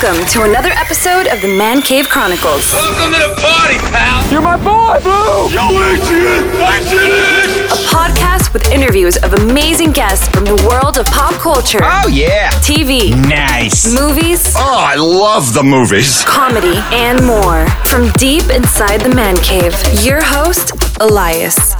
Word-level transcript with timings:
Welcome 0.00 0.26
to 0.28 0.42
another 0.42 0.70
episode 0.70 1.26
of 1.26 1.40
the 1.40 1.48
Man 1.48 1.82
Cave 1.82 2.08
Chronicles, 2.08 2.72
Welcome 2.72 3.12
to 3.14 3.18
the 3.18 3.34
party, 3.40 3.78
pal. 3.90 4.30
You're 4.30 4.40
my 4.42 4.56
boy, 4.56 5.00
Blue! 5.02 5.48
Yo, 5.50 5.66
Adrian, 5.70 6.44
Adrian. 6.54 7.66
a 7.66 7.78
podcast 7.90 8.52
with 8.52 8.70
interviews 8.70 9.16
of 9.16 9.32
amazing 9.34 9.90
guests 9.92 10.28
from 10.28 10.44
the 10.44 10.54
world 10.68 10.98
of 10.98 11.06
pop 11.06 11.32
culture, 11.34 11.80
Oh, 11.82 12.06
yeah. 12.08 12.50
TV, 12.62 13.10
Nice. 13.28 13.92
movies, 13.92 14.52
Oh, 14.56 14.76
I 14.78 14.94
love 14.96 15.52
the 15.54 15.62
movies. 15.64 16.22
comedy, 16.24 16.76
and 16.92 17.24
more. 17.26 17.66
From 17.86 18.10
deep 18.12 18.48
inside 18.50 19.00
the 19.00 19.14
Man 19.14 19.36
Cave, 19.38 19.74
your 20.04 20.22
host, 20.22 20.72
Elias. 21.00 21.72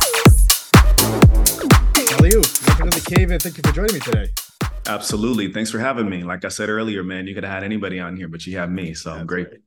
How 2.10 2.24
are 2.24 2.26
you? 2.26 2.42
Welcome 2.66 2.90
to 2.90 3.00
the 3.00 3.14
cave 3.14 3.30
and 3.30 3.40
thank 3.42 3.56
you 3.58 3.62
for 3.64 3.72
joining 3.72 3.94
me 3.94 4.00
today. 4.00 4.30
Absolutely. 4.88 5.52
Thanks 5.52 5.70
for 5.70 5.78
having 5.78 6.08
me. 6.08 6.22
Like 6.22 6.44
I 6.44 6.48
said 6.48 6.68
earlier, 6.68 7.04
man, 7.04 7.26
you 7.26 7.34
could 7.34 7.44
have 7.44 7.52
had 7.52 7.64
anybody 7.64 8.00
on 8.00 8.16
here, 8.16 8.28
but 8.28 8.46
you 8.46 8.56
have 8.58 8.70
me. 8.70 8.94
So 8.94 9.12
I'm 9.12 9.26
great. 9.26 9.48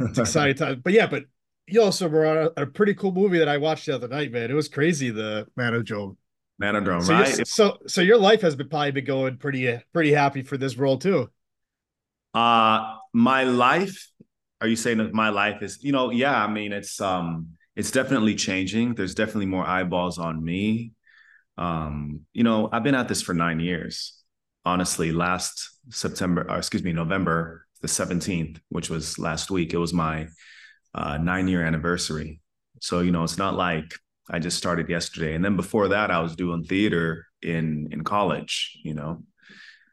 It's 0.00 0.18
exciting 0.18 0.56
time. 0.56 0.80
But 0.84 0.92
yeah, 0.92 1.06
but 1.06 1.24
you 1.66 1.80
also 1.80 2.08
were 2.08 2.26
on 2.26 2.50
a, 2.56 2.62
a 2.62 2.66
pretty 2.66 2.92
cool 2.94 3.12
movie 3.12 3.38
that 3.38 3.48
I 3.48 3.56
watched 3.56 3.86
the 3.86 3.94
other 3.94 4.08
night, 4.08 4.32
man. 4.32 4.50
It 4.50 4.54
was 4.54 4.68
crazy, 4.68 5.10
the 5.10 5.46
Manodrome. 5.58 6.16
Manodrome, 6.60 7.02
So, 7.02 7.12
right? 7.12 7.46
so 7.46 7.78
so 7.86 8.00
your 8.00 8.18
life 8.18 8.40
has 8.40 8.56
been 8.56 8.68
probably 8.68 8.90
been 8.90 9.04
going 9.04 9.36
pretty 9.38 9.80
pretty 9.92 10.12
happy 10.12 10.42
for 10.42 10.56
this 10.56 10.76
role 10.76 10.98
too. 10.98 11.30
Uh 12.34 12.96
my 13.12 13.44
life, 13.44 14.08
are 14.60 14.68
you 14.68 14.76
saying 14.76 14.98
that 14.98 15.12
my 15.14 15.30
life 15.30 15.62
is, 15.62 15.82
you 15.82 15.92
know, 15.92 16.10
yeah, 16.10 16.42
I 16.44 16.48
mean 16.50 16.72
it's 16.72 17.00
um 17.00 17.48
it's 17.74 17.90
definitely 17.90 18.34
changing. 18.34 18.94
There's 18.94 19.14
definitely 19.14 19.46
more 19.46 19.66
eyeballs 19.66 20.18
on 20.18 20.42
me. 20.42 20.92
Um, 21.58 22.22
you 22.32 22.44
know, 22.44 22.68
I've 22.72 22.82
been 22.82 22.94
at 22.94 23.08
this 23.08 23.22
for 23.22 23.34
nine 23.34 23.60
years. 23.60 24.15
Honestly, 24.66 25.12
last 25.12 25.78
September, 25.90 26.44
or 26.50 26.58
excuse 26.58 26.82
me, 26.82 26.92
November 26.92 27.66
the 27.80 27.88
17th, 27.88 28.58
which 28.68 28.90
was 28.90 29.18
last 29.18 29.50
week, 29.50 29.72
it 29.72 29.78
was 29.78 29.94
my 29.94 30.26
uh 30.94 31.16
nine 31.18 31.48
year 31.48 31.64
anniversary. 31.64 32.40
So, 32.80 33.00
you 33.00 33.12
know, 33.12 33.24
it's 33.24 33.38
not 33.38 33.54
like 33.54 33.94
I 34.30 34.38
just 34.38 34.58
started 34.58 34.88
yesterday. 34.88 35.34
And 35.34 35.44
then 35.44 35.56
before 35.56 35.88
that, 35.88 36.10
I 36.10 36.20
was 36.20 36.36
doing 36.36 36.64
theater 36.64 37.26
in 37.42 37.88
in 37.92 38.04
college, 38.04 38.78
you 38.84 38.94
know. 38.94 39.22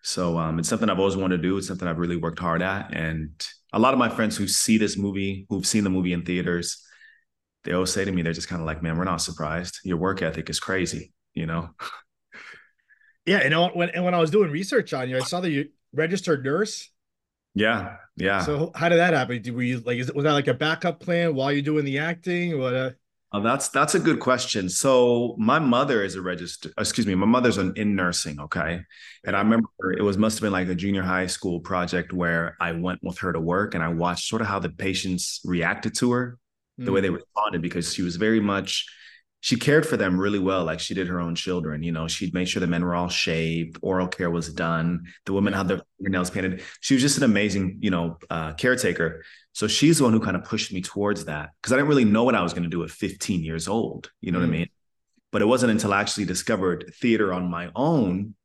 So 0.03 0.37
um, 0.37 0.59
it's 0.59 0.67
something 0.67 0.89
I've 0.89 0.99
always 0.99 1.15
wanted 1.15 1.37
to 1.37 1.43
do. 1.43 1.57
It's 1.57 1.67
something 1.67 1.87
I've 1.87 1.97
really 1.97 2.17
worked 2.17 2.39
hard 2.39 2.61
at. 2.61 2.93
And 2.93 3.31
a 3.71 3.79
lot 3.79 3.93
of 3.93 3.99
my 3.99 4.09
friends 4.09 4.35
who 4.35 4.47
see 4.47 4.77
this 4.77 4.97
movie, 4.97 5.45
who've 5.49 5.65
seen 5.65 5.85
the 5.85 5.89
movie 5.89 6.11
in 6.11 6.25
theaters, 6.25 6.83
they 7.63 7.71
always 7.71 7.93
say 7.93 8.03
to 8.03 8.11
me, 8.11 8.21
they're 8.21 8.33
just 8.33 8.49
kind 8.49 8.61
of 8.61 8.65
like, 8.65 8.83
man, 8.83 8.97
we're 8.97 9.05
not 9.05 9.21
surprised. 9.21 9.79
Your 9.85 9.97
work 9.97 10.21
ethic 10.21 10.49
is 10.49 10.59
crazy, 10.59 11.13
you 11.33 11.45
know? 11.45 11.69
Yeah, 13.25 13.43
you 13.43 13.49
know 13.49 13.69
when 13.69 13.89
and 13.89 14.03
when 14.03 14.13
I 14.13 14.19
was 14.19 14.31
doing 14.31 14.51
research 14.51 14.93
on 14.93 15.09
you, 15.09 15.17
I 15.17 15.21
saw 15.21 15.39
that 15.41 15.49
you 15.49 15.69
registered 15.93 16.43
nurse. 16.43 16.89
Yeah, 17.55 17.97
yeah. 18.15 18.41
So 18.43 18.71
how 18.75 18.89
did 18.89 18.97
that 18.97 19.13
happen? 19.13 19.41
Did 19.41 19.53
were 19.55 19.63
you 19.63 19.79
like 19.79 19.97
is 19.97 20.09
it 20.09 20.15
was 20.15 20.23
that 20.23 20.33
like 20.33 20.47
a 20.47 20.53
backup 20.53 20.99
plan 20.99 21.35
while 21.35 21.51
you're 21.51 21.61
doing 21.61 21.85
the 21.85 21.99
acting? 21.99 22.59
What 22.59 22.73
uh, 22.73 22.91
Oh, 23.35 23.41
that's 23.41 23.69
that's 23.69 23.95
a 23.95 23.99
good 23.99 24.19
question. 24.19 24.69
So 24.69 25.35
my 25.39 25.57
mother 25.57 26.03
is 26.03 26.13
a 26.13 26.21
registered, 26.21 26.71
excuse 26.77 27.07
me, 27.07 27.15
my 27.15 27.25
mother's 27.25 27.57
an, 27.57 27.73
in 27.75 27.95
nursing, 27.95 28.39
okay. 28.39 28.81
And 29.25 29.35
I 29.35 29.39
remember 29.39 29.67
it 29.97 30.03
was 30.03 30.19
must 30.19 30.37
have 30.37 30.43
been 30.43 30.53
like 30.53 30.67
a 30.67 30.75
junior 30.75 31.01
high 31.01 31.25
school 31.25 31.59
project 31.59 32.13
where 32.13 32.55
I 32.61 32.73
went 32.73 32.99
with 33.01 33.17
her 33.19 33.33
to 33.33 33.39
work 33.39 33.73
and 33.73 33.83
I 33.83 33.87
watched 33.87 34.27
sort 34.27 34.43
of 34.43 34.47
how 34.47 34.59
the 34.59 34.69
patients 34.69 35.41
reacted 35.45 35.95
to 35.95 36.11
her, 36.11 36.37
the 36.77 36.91
way 36.91 37.01
they 37.01 37.09
responded, 37.09 37.63
because 37.63 37.91
she 37.91 38.03
was 38.03 38.17
very 38.17 38.39
much 38.39 38.85
she 39.43 39.57
cared 39.57 39.85
for 39.85 39.97
them 39.97 40.17
really 40.17 40.39
well, 40.39 40.63
like 40.63 40.79
she 40.79 40.93
did 40.93 41.07
her 41.09 41.19
own 41.19 41.35
children. 41.35 41.83
You 41.83 41.91
know, 41.91 42.07
she'd 42.07 42.33
make 42.33 42.47
sure 42.47 42.61
the 42.61 42.67
men 42.67 42.81
were 42.81 42.95
all 42.95 43.09
shaved, 43.09 43.77
oral 43.81 44.07
care 44.07 44.31
was 44.31 44.53
done, 44.53 45.03
the 45.25 45.33
women 45.33 45.51
had 45.51 45.67
their 45.67 45.81
fingernails 45.97 46.29
painted. 46.29 46.63
She 46.79 46.93
was 46.93 47.03
just 47.03 47.17
an 47.17 47.23
amazing, 47.25 47.79
you 47.81 47.91
know, 47.91 48.17
uh, 48.29 48.53
caretaker. 48.53 49.25
So 49.51 49.67
she's 49.67 49.97
the 49.97 50.05
one 50.05 50.13
who 50.13 50.21
kind 50.21 50.37
of 50.37 50.45
pushed 50.45 50.71
me 50.71 50.81
towards 50.81 51.25
that 51.25 51.49
because 51.61 51.73
I 51.73 51.75
didn't 51.75 51.89
really 51.89 52.05
know 52.05 52.23
what 52.23 52.35
I 52.35 52.41
was 52.41 52.53
going 52.53 52.63
to 52.63 52.69
do 52.69 52.83
at 52.85 52.89
15 52.89 53.43
years 53.43 53.67
old. 53.67 54.09
You 54.21 54.31
know 54.31 54.39
what 54.39 54.45
I 54.45 54.47
Mm. 54.47 54.51
mean? 54.51 54.67
But 55.33 55.41
it 55.41 55.45
wasn't 55.45 55.71
until 55.71 55.93
I 55.93 55.99
actually 55.99 56.25
discovered 56.25 56.93
theater 57.01 57.33
on 57.33 57.49
my 57.49 57.69
own 57.75 58.35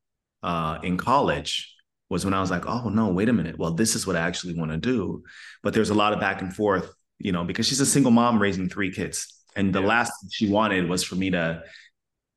uh, 0.43 0.79
in 0.83 0.97
college 0.97 1.75
was 2.09 2.25
when 2.25 2.35
I 2.35 2.41
was 2.41 2.51
like, 2.51 2.67
oh 2.67 2.89
no, 2.89 3.09
wait 3.09 3.29
a 3.29 3.33
minute. 3.33 3.59
Well, 3.59 3.73
this 3.75 3.95
is 3.95 4.07
what 4.07 4.17
I 4.17 4.21
actually 4.21 4.55
want 4.59 4.73
to 4.73 4.79
do. 4.79 5.23
But 5.63 5.75
there's 5.75 5.91
a 5.91 5.95
lot 5.95 6.13
of 6.13 6.21
back 6.21 6.43
and 6.43 6.55
forth, 6.55 6.93
you 7.19 7.33
know, 7.33 7.45
because 7.45 7.67
she's 7.69 7.81
a 7.81 7.87
single 7.87 8.11
mom 8.13 8.41
raising 8.43 8.69
three 8.69 8.93
kids. 8.93 9.38
And 9.59 9.75
the 9.75 9.81
last 9.81 10.13
thing 10.21 10.31
she 10.33 10.49
wanted 10.49 10.89
was 10.89 11.03
for 11.03 11.17
me 11.17 11.31
to 11.31 11.65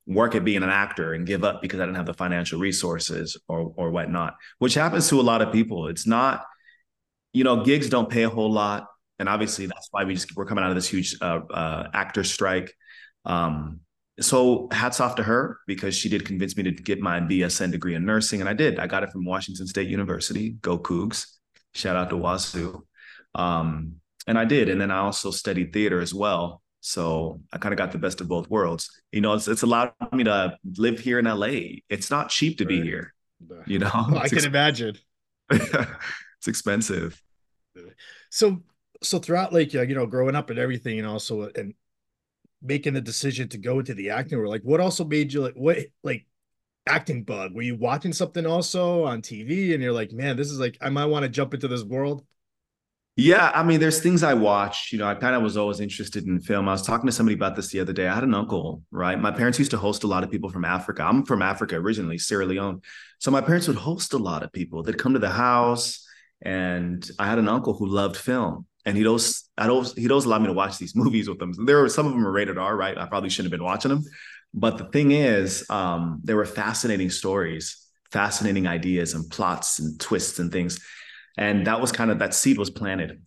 work 0.07 0.33
at 0.33 0.43
being 0.43 0.63
an 0.63 0.69
actor 0.69 1.13
and 1.13 1.25
give 1.25 1.43
up 1.43 1.61
because 1.61 1.79
I 1.79 1.83
didn't 1.83 1.97
have 1.97 2.07
the 2.07 2.15
financial 2.15 2.59
resources 2.59 3.37
or 3.47 3.71
or 3.77 3.91
whatnot, 3.91 4.35
which 4.57 4.73
happens 4.73 5.07
to 5.09 5.19
a 5.19 5.21
lot 5.21 5.43
of 5.43 5.53
people. 5.53 5.87
It's 5.87 6.07
not, 6.07 6.43
you 7.31 7.43
know, 7.43 7.63
gigs 7.63 7.89
don't 7.89 8.09
pay 8.09 8.23
a 8.23 8.29
whole 8.29 8.51
lot, 8.51 8.87
and 9.19 9.29
obviously 9.29 9.67
that's 9.67 9.87
why 9.91 10.03
we 10.03 10.15
just 10.15 10.35
we're 10.35 10.47
coming 10.47 10.63
out 10.63 10.71
of 10.71 10.75
this 10.75 10.87
huge 10.87 11.15
uh, 11.21 11.41
uh, 11.53 11.89
actor 11.93 12.23
strike. 12.23 12.73
Um, 13.23 13.81
so 14.19 14.67
hats 14.71 14.99
off 14.99 15.15
to 15.15 15.23
her 15.23 15.59
because 15.67 15.95
she 15.95 16.09
did 16.09 16.25
convince 16.25 16.57
me 16.57 16.63
to 16.63 16.71
get 16.71 16.99
my 16.99 17.19
BSN 17.19 17.71
degree 17.71 17.93
in 17.93 18.03
nursing, 18.03 18.39
and 18.39 18.49
I 18.49 18.53
did. 18.53 18.79
I 18.79 18.87
got 18.87 19.03
it 19.03 19.11
from 19.11 19.25
Washington 19.25 19.67
State 19.67 19.87
University. 19.87 20.49
Go 20.61 20.79
Cougs! 20.79 21.27
Shout 21.75 21.95
out 21.95 22.09
to 22.09 22.15
Wazzu. 22.15 22.81
Um, 23.35 23.97
and 24.25 24.39
I 24.39 24.45
did, 24.45 24.69
and 24.69 24.81
then 24.81 24.89
I 24.89 24.97
also 24.97 25.29
studied 25.29 25.71
theater 25.71 26.01
as 26.01 26.15
well. 26.15 26.61
So 26.81 27.41
I 27.53 27.57
kind 27.59 27.73
of 27.73 27.77
got 27.77 27.91
the 27.91 27.99
best 27.99 28.21
of 28.21 28.27
both 28.27 28.49
worlds. 28.49 28.89
You 29.11 29.21
know, 29.21 29.33
it's 29.33 29.47
it's 29.47 29.61
allowed 29.61 29.93
me 30.13 30.23
to 30.25 30.57
live 30.77 30.99
here 30.99 31.19
in 31.19 31.27
LA. 31.27 31.83
It's 31.89 32.09
not 32.09 32.29
cheap 32.29 32.57
to 32.57 32.65
be 32.65 32.77
Right. 32.77 32.83
here. 32.83 33.13
You 33.65 33.79
know, 33.79 33.91
I 34.15 34.29
It's 34.31 34.31
can 34.31 34.45
imagine. 34.45 34.97
it's 35.51 36.47
expensive. 36.47 37.21
So 38.29 38.61
so 39.03 39.19
throughout 39.19 39.53
like 39.53 39.73
you 39.73 39.85
know 39.95 40.05
growing 40.05 40.35
up 40.35 40.49
and 40.49 40.59
everything 40.59 40.99
and 40.99 41.07
also 41.07 41.49
and 41.55 41.73
making 42.61 42.93
the 42.93 43.01
decision 43.01 43.49
to 43.49 43.57
go 43.59 43.79
into 43.79 43.93
the 43.95 44.11
acting 44.11 44.37
world 44.39 44.51
like 44.51 44.63
what 44.63 44.79
also 44.81 45.05
made 45.05 45.33
you 45.33 45.41
like 45.41 45.55
what 45.55 45.77
like 46.03 46.27
acting 46.87 47.23
bug 47.23 47.53
were 47.55 47.61
you 47.63 47.75
watching 47.75 48.13
something 48.13 48.45
also 48.45 49.05
on 49.05 49.21
TV 49.21 49.73
and 49.73 49.83
you're 49.83 49.93
like 49.93 50.11
man 50.13 50.37
this 50.37 50.51
is 50.51 50.59
like 50.59 50.77
I 50.81 50.89
might 50.89 51.05
want 51.07 51.23
to 51.23 51.29
jump 51.29 51.53
into 51.53 51.67
this 51.69 51.83
world 51.83 52.25
Yeah, 53.21 53.51
I 53.53 53.61
mean, 53.61 53.79
there's 53.79 53.99
things 53.99 54.23
I 54.23 54.33
watch. 54.33 54.91
You 54.91 54.97
know, 54.97 55.05
I 55.05 55.13
kind 55.13 55.35
of 55.35 55.43
was 55.43 55.55
always 55.55 55.79
interested 55.79 56.25
in 56.25 56.39
film. 56.39 56.67
I 56.67 56.71
was 56.71 56.81
talking 56.81 57.05
to 57.05 57.11
somebody 57.11 57.35
about 57.35 57.55
this 57.55 57.67
the 57.67 57.79
other 57.79 57.93
day. 57.93 58.07
I 58.07 58.15
had 58.15 58.23
an 58.23 58.33
uncle, 58.33 58.81
right? 58.89 59.19
My 59.19 59.29
parents 59.29 59.59
used 59.59 59.69
to 59.71 59.77
host 59.77 60.03
a 60.03 60.07
lot 60.07 60.23
of 60.23 60.31
people 60.31 60.49
from 60.49 60.65
Africa. 60.65 61.03
I'm 61.03 61.23
from 61.23 61.43
Africa 61.43 61.75
originally, 61.75 62.17
Sierra 62.17 62.47
Leone. 62.47 62.81
So 63.19 63.29
my 63.29 63.41
parents 63.41 63.67
would 63.67 63.77
host 63.77 64.13
a 64.13 64.17
lot 64.17 64.41
of 64.41 64.51
people. 64.51 64.81
They'd 64.81 64.97
come 64.97 65.13
to 65.13 65.19
the 65.19 65.29
house, 65.29 66.03
and 66.41 67.07
I 67.19 67.27
had 67.27 67.37
an 67.37 67.47
uncle 67.47 67.75
who 67.75 67.85
loved 67.85 68.17
film. 68.17 68.65
And 68.87 68.97
he'd 68.97 69.05
always, 69.05 69.47
I'd 69.55 69.69
always, 69.69 69.93
he'd 69.93 70.09
always 70.09 70.25
allow 70.25 70.39
me 70.39 70.47
to 70.47 70.53
watch 70.53 70.79
these 70.79 70.95
movies 71.03 71.29
with 71.29 71.37
them. 71.37 71.53
There 71.67 71.79
were 71.79 71.89
some 71.89 72.07
of 72.07 72.13
them 72.13 72.25
are 72.25 72.31
rated 72.31 72.57
R, 72.57 72.75
right? 72.75 72.97
I 72.97 73.05
probably 73.05 73.29
shouldn't 73.29 73.53
have 73.53 73.59
been 73.59 73.65
watching 73.65 73.89
them. 73.89 74.03
But 74.51 74.79
the 74.79 74.85
thing 74.85 75.11
is, 75.11 75.63
um, 75.69 76.21
there 76.23 76.37
were 76.37 76.45
fascinating 76.47 77.11
stories, 77.11 77.85
fascinating 78.11 78.65
ideas 78.65 79.13
and 79.13 79.29
plots 79.29 79.77
and 79.77 79.99
twists 79.99 80.39
and 80.39 80.51
things 80.51 80.79
and 81.41 81.67
that 81.67 81.81
was 81.81 81.91
kind 81.91 82.11
of 82.11 82.19
that 82.19 82.33
seed 82.33 82.57
was 82.57 82.69
planted 82.69 83.21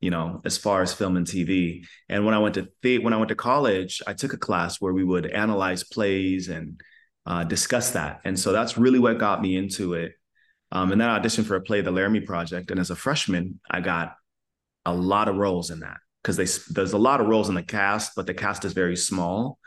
you 0.00 0.10
know 0.10 0.40
as 0.44 0.56
far 0.56 0.82
as 0.82 0.92
film 0.92 1.16
and 1.16 1.26
tv 1.26 1.84
and 2.08 2.24
when 2.24 2.34
i 2.34 2.38
went 2.38 2.54
to 2.54 2.68
the- 2.82 2.98
when 2.98 3.12
i 3.12 3.16
went 3.16 3.28
to 3.28 3.34
college 3.50 4.00
i 4.06 4.12
took 4.12 4.32
a 4.32 4.42
class 4.48 4.80
where 4.80 4.92
we 4.92 5.04
would 5.04 5.26
analyze 5.26 5.82
plays 5.84 6.48
and 6.48 6.80
uh, 7.28 7.44
discuss 7.44 7.90
that. 7.90 8.22
And 8.24 8.40
so 8.40 8.52
that's 8.52 8.78
really 8.78 8.98
what 8.98 9.18
got 9.18 9.42
me 9.42 9.54
into 9.56 9.92
it. 9.92 10.12
Um, 10.72 10.92
and 10.92 11.00
then 11.00 11.08
i 11.08 11.18
auditioned 11.18 11.44
for 11.44 11.56
a 11.56 11.60
play 11.60 11.82
the 11.82 11.90
laramie 11.90 12.20
project. 12.20 12.70
And 12.70 12.80
as 12.80 12.90
a 12.90 12.96
freshman 12.96 13.60
i 13.70 13.80
got 13.80 14.16
a 14.84 14.94
lot 14.94 15.28
of 15.28 15.36
roles 15.36 15.70
in 15.70 15.80
that 15.80 15.98
because 16.22 16.64
there's 16.66 16.94
a 16.94 16.98
lot 16.98 17.20
of 17.20 17.26
roles 17.26 17.48
in 17.48 17.54
the 17.54 17.62
cast 17.62 18.12
but 18.16 18.26
the 18.26 18.34
cast 18.34 18.64
is 18.64 18.72
very 18.72 18.96
small. 18.96 19.58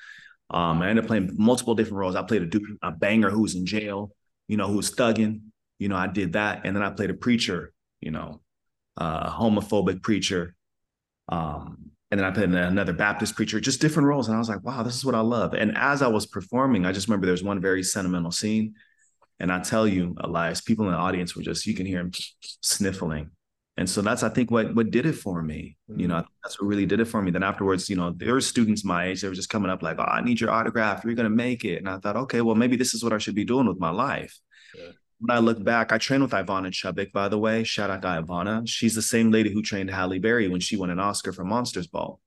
Um, 0.50 0.82
i 0.82 0.90
ended 0.90 1.06
up 1.06 1.08
playing 1.08 1.36
multiple 1.38 1.76
different 1.76 2.00
roles. 2.00 2.16
I 2.16 2.24
played 2.24 2.44
a 2.56 2.88
a 2.88 2.92
banger 2.92 3.30
who's 3.30 3.56
in 3.56 3.66
jail 3.66 4.12
you 4.48 4.58
know 4.58 4.68
who's 4.68 4.92
thugging 4.92 5.42
you 5.80 5.88
know 5.88 5.96
i 5.96 6.08
did 6.08 6.34
that. 6.34 6.62
And 6.66 6.76
then 6.76 6.84
i 6.84 6.90
played 6.90 7.12
a 7.12 7.16
preacher 7.26 7.74
you 8.02 8.12
know, 8.12 8.42
uh, 8.98 9.30
homophobic 9.32 10.02
preacher. 10.02 10.56
Um, 11.30 11.92
and 12.10 12.20
then 12.20 12.28
I 12.28 12.32
played 12.32 12.50
another 12.50 12.92
Baptist 12.92 13.36
preacher, 13.36 13.62
just 13.62 13.80
different 13.80 14.08
roles. 14.08 14.28
And 14.28 14.36
I 14.36 14.40
was 14.40 14.50
like, 14.50 14.64
wow, 14.64 14.84
this 14.84 14.96
is 14.96 15.06
what 15.06 15.16
I 15.16 15.22
love. 15.22 15.54
And 15.54 15.78
as 15.78 16.02
I 16.02 16.08
was 16.08 16.26
performing, 16.26 16.86
I 16.86 16.92
just 16.92 17.08
remember 17.08 17.26
there's 17.26 17.44
one 17.44 17.62
very 17.62 17.84
sentimental 17.84 18.32
scene. 18.32 18.76
And 19.40 19.52
I 19.52 19.62
tell 19.62 19.88
you, 19.88 20.16
Elias, 20.20 20.60
people 20.60 20.86
in 20.86 20.92
the 20.92 20.98
audience 20.98 21.36
were 21.36 21.42
just, 21.42 21.66
you 21.66 21.74
can 21.74 21.86
hear 21.86 22.00
them 22.00 22.12
sniffling. 22.62 23.32
And 23.78 23.90
so 23.90 24.02
that's, 24.02 24.24
I 24.24 24.30
think, 24.30 24.52
what 24.52 24.76
what 24.76 24.92
did 24.92 25.06
it 25.06 25.14
for 25.14 25.42
me. 25.42 25.78
You 25.88 26.08
know, 26.10 26.24
that's 26.44 26.60
what 26.62 26.68
really 26.68 26.86
did 26.86 27.00
it 27.00 27.06
for 27.06 27.22
me. 27.22 27.32
Then 27.32 27.42
afterwards, 27.42 27.90
you 27.90 27.96
know, 27.96 28.12
there 28.16 28.34
were 28.34 28.42
students 28.42 28.84
my 28.84 29.06
age, 29.06 29.22
they 29.22 29.30
were 29.30 29.34
just 29.34 29.50
coming 29.50 29.72
up 29.72 29.82
like, 29.82 29.98
oh, 29.98 30.04
I 30.04 30.22
need 30.22 30.42
your 30.42 30.52
autograph. 30.52 31.06
You're 31.06 31.16
going 31.16 31.30
to 31.30 31.36
make 31.36 31.64
it. 31.64 31.78
And 31.78 31.90
I 31.90 31.98
thought, 31.98 32.18
okay, 32.18 32.42
well, 32.42 32.56
maybe 32.56 32.76
this 32.76 32.94
is 32.94 33.04
what 33.04 33.14
I 33.14 33.18
should 33.18 33.34
be 33.34 33.46
doing 33.46 33.68
with 33.68 33.80
my 33.80 33.90
life 33.90 34.38
when 35.22 35.36
I 35.36 35.40
look 35.40 35.64
back, 35.64 35.92
I 35.92 35.98
trained 35.98 36.24
with 36.24 36.32
Ivana 36.32 36.72
Chubbuck, 36.72 37.12
by 37.12 37.30
the 37.30 37.38
way. 37.38 37.64
Shout 37.64 37.90
out 37.90 38.02
to 38.02 38.08
Ivana. 38.08 38.68
She's 38.68 38.96
the 38.96 39.02
same 39.02 39.32
lady 39.32 39.54
who 39.54 39.62
trained 39.62 39.90
Halle 39.90 40.20
Berry 40.20 40.48
when 40.48 40.60
she 40.60 40.76
won 40.76 40.90
an 40.90 41.00
Oscar 41.00 41.32
for 41.32 41.46
Monsters 41.46 41.88
Ball. 41.88 42.20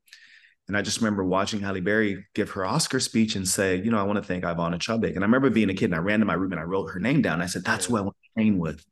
And 0.67 0.76
I 0.76 0.82
just 0.82 0.99
remember 0.99 1.25
watching 1.25 1.61
Halle 1.61 1.81
Berry 1.81 2.25
give 2.35 2.50
her 2.52 2.64
Oscar 2.64 2.99
speech 2.99 3.37
and 3.37 3.46
say, 3.46 3.76
you 3.76 3.91
know, 3.91 3.99
I 3.99 4.05
want 4.05 4.17
to 4.17 4.23
thank 4.23 4.44
Ivana 4.44 4.79
Chubbuck. 4.79 5.14
And 5.14 5.19
I 5.19 5.26
remember 5.26 5.50
being 5.50 5.69
a 5.69 5.75
kid 5.75 5.87
and 5.87 5.94
I 5.94 5.99
ran 5.99 6.20
to 6.20 6.25
my 6.25 6.35
room 6.35 6.52
and 6.52 6.61
I 6.61 6.64
wrote 6.64 6.87
her 6.87 7.00
name 7.00 7.20
down. 7.20 7.43
I 7.43 7.46
said, 7.46 7.64
that's 7.64 7.85
who 7.85 7.99
I 7.99 8.00
want 8.00 8.17
to 8.17 8.41
train 8.41 8.58
with 8.58 8.82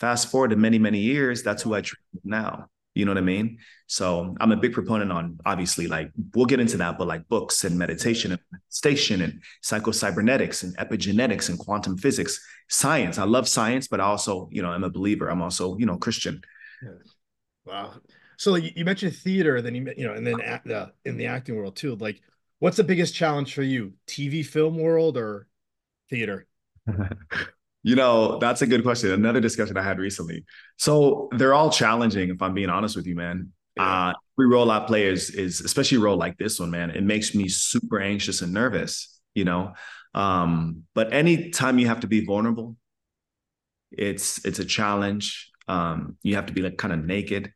Fast 0.00 0.30
forward 0.30 0.48
to 0.48 0.56
many, 0.56 0.78
many 0.78 0.98
years, 0.98 1.42
that's 1.42 1.62
who 1.62 1.74
I 1.74 1.82
train 1.82 2.00
with 2.14 2.24
now. 2.24 2.68
You 3.00 3.06
know 3.06 3.12
what 3.12 3.18
I 3.18 3.22
mean? 3.22 3.56
So 3.86 4.36
I'm 4.40 4.52
a 4.52 4.56
big 4.56 4.74
proponent 4.74 5.10
on 5.10 5.38
obviously 5.46 5.86
like 5.86 6.12
we'll 6.34 6.44
get 6.44 6.60
into 6.60 6.76
that, 6.76 6.98
but 6.98 7.08
like 7.08 7.26
books 7.28 7.64
and 7.64 7.78
meditation 7.78 8.32
and 8.32 8.40
station 8.68 9.22
and 9.22 9.40
psychocybernetics 9.64 10.62
and 10.62 10.76
epigenetics 10.76 11.48
and 11.48 11.58
quantum 11.58 11.96
physics, 11.96 12.38
science. 12.68 13.16
I 13.16 13.24
love 13.24 13.48
science, 13.48 13.88
but 13.88 13.98
I 13.98 14.04
also, 14.04 14.50
you 14.52 14.60
know, 14.60 14.68
I'm 14.68 14.84
a 14.84 14.90
believer. 14.90 15.30
I'm 15.30 15.40
also, 15.40 15.78
you 15.78 15.86
know, 15.86 15.96
Christian. 15.96 16.42
Yeah. 16.82 16.90
Wow. 17.64 17.94
So 18.36 18.52
like, 18.52 18.76
you 18.76 18.84
mentioned 18.84 19.16
theater, 19.16 19.62
then 19.62 19.74
you 19.74 19.92
you 19.96 20.06
know, 20.06 20.12
and 20.12 20.26
then 20.26 20.40
act, 20.42 20.70
uh, 20.70 20.88
in 21.06 21.16
the 21.16 21.26
acting 21.26 21.56
world 21.56 21.74
too. 21.74 21.96
Like, 21.96 22.20
what's 22.58 22.76
the 22.76 22.84
biggest 22.84 23.14
challenge 23.14 23.54
for 23.54 23.62
you? 23.62 23.94
TV, 24.06 24.44
film 24.44 24.76
world, 24.76 25.16
or 25.16 25.48
theater? 26.10 26.46
You 27.82 27.96
know, 27.96 28.38
that's 28.38 28.62
a 28.62 28.66
good 28.66 28.82
question. 28.82 29.10
Another 29.10 29.40
discussion 29.40 29.76
I 29.76 29.82
had 29.82 29.98
recently. 29.98 30.44
So 30.76 31.28
they're 31.32 31.54
all 31.54 31.70
challenging, 31.70 32.28
if 32.30 32.42
I'm 32.42 32.54
being 32.54 32.68
honest 32.68 32.96
with 32.96 33.06
you, 33.06 33.14
man. 33.14 33.52
Uh, 33.78 34.12
every 34.36 34.48
role 34.48 34.70
I 34.70 34.80
play 34.80 35.06
is, 35.06 35.30
is 35.30 35.60
especially 35.62 35.98
a 35.98 36.00
role 36.00 36.18
like 36.18 36.36
this 36.36 36.60
one, 36.60 36.70
man. 36.70 36.90
It 36.90 37.02
makes 37.02 37.34
me 37.34 37.48
super 37.48 37.98
anxious 38.00 38.42
and 38.42 38.52
nervous, 38.52 39.20
you 39.34 39.44
know. 39.44 39.72
Um, 40.14 40.84
but 40.94 41.12
anytime 41.12 41.78
you 41.78 41.86
have 41.86 42.00
to 42.00 42.06
be 42.06 42.24
vulnerable, 42.24 42.76
it's 43.90 44.44
it's 44.44 44.58
a 44.58 44.64
challenge. 44.64 45.50
Um, 45.68 46.16
you 46.22 46.34
have 46.34 46.46
to 46.46 46.52
be 46.52 46.62
like 46.62 46.76
kind 46.76 46.92
of 46.92 47.04
naked, 47.04 47.52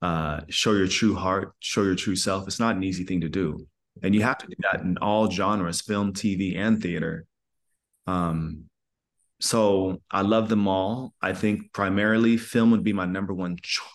uh, 0.00 0.40
show 0.48 0.72
your 0.72 0.88
true 0.88 1.14
heart, 1.14 1.54
show 1.60 1.82
your 1.82 1.94
true 1.94 2.16
self. 2.16 2.46
It's 2.46 2.60
not 2.60 2.76
an 2.76 2.82
easy 2.82 3.04
thing 3.04 3.20
to 3.20 3.28
do, 3.28 3.66
and 4.02 4.14
you 4.14 4.22
have 4.22 4.38
to 4.38 4.46
do 4.46 4.56
that 4.62 4.80
in 4.80 4.96
all 4.98 5.30
genres, 5.30 5.80
film, 5.82 6.12
TV, 6.12 6.56
and 6.56 6.82
theater. 6.82 7.26
Um, 8.06 8.64
so 9.42 10.00
I 10.08 10.22
love 10.22 10.48
them 10.48 10.68
all. 10.68 11.14
I 11.20 11.32
think 11.32 11.72
primarily 11.72 12.36
film 12.36 12.70
would 12.70 12.84
be 12.84 12.92
my 12.92 13.06
number 13.06 13.34
one 13.34 13.56
choice. 13.60 13.88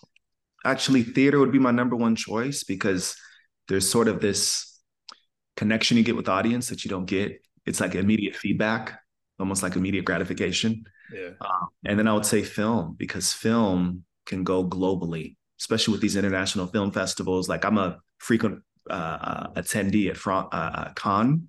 Actually, 0.65 1.03
theater 1.03 1.39
would 1.39 1.53
be 1.53 1.59
my 1.59 1.71
number 1.71 1.95
one 1.95 2.17
choice 2.17 2.65
because 2.65 3.15
there's 3.69 3.89
sort 3.89 4.09
of 4.09 4.19
this 4.19 4.77
connection 5.55 5.95
you 5.95 6.03
get 6.03 6.17
with 6.17 6.25
the 6.25 6.33
audience 6.33 6.67
that 6.67 6.83
you 6.83 6.89
don't 6.89 7.05
get. 7.05 7.41
It's 7.65 7.79
like 7.79 7.95
immediate 7.95 8.35
feedback, 8.35 8.99
almost 9.39 9.63
like 9.63 9.77
immediate 9.77 10.03
gratification. 10.03 10.83
Yeah. 11.13 11.29
Um, 11.39 11.67
and 11.85 11.97
then 11.97 12.09
I 12.09 12.13
would 12.13 12.25
say 12.25 12.43
film 12.43 12.95
because 12.99 13.31
film 13.31 14.03
can 14.25 14.43
go 14.43 14.67
globally, 14.67 15.37
especially 15.61 15.93
with 15.93 16.01
these 16.01 16.17
international 16.17 16.67
film 16.67 16.91
festivals. 16.91 17.47
Like 17.47 17.63
I'm 17.63 17.77
a 17.77 17.99
frequent 18.17 18.63
uh, 18.89 18.93
uh 18.93 19.47
attendee 19.53 20.09
at 20.09 20.17
Fran- 20.17 20.49
uh, 20.51 20.71
uh 20.73 20.93
Cannes 20.93 21.47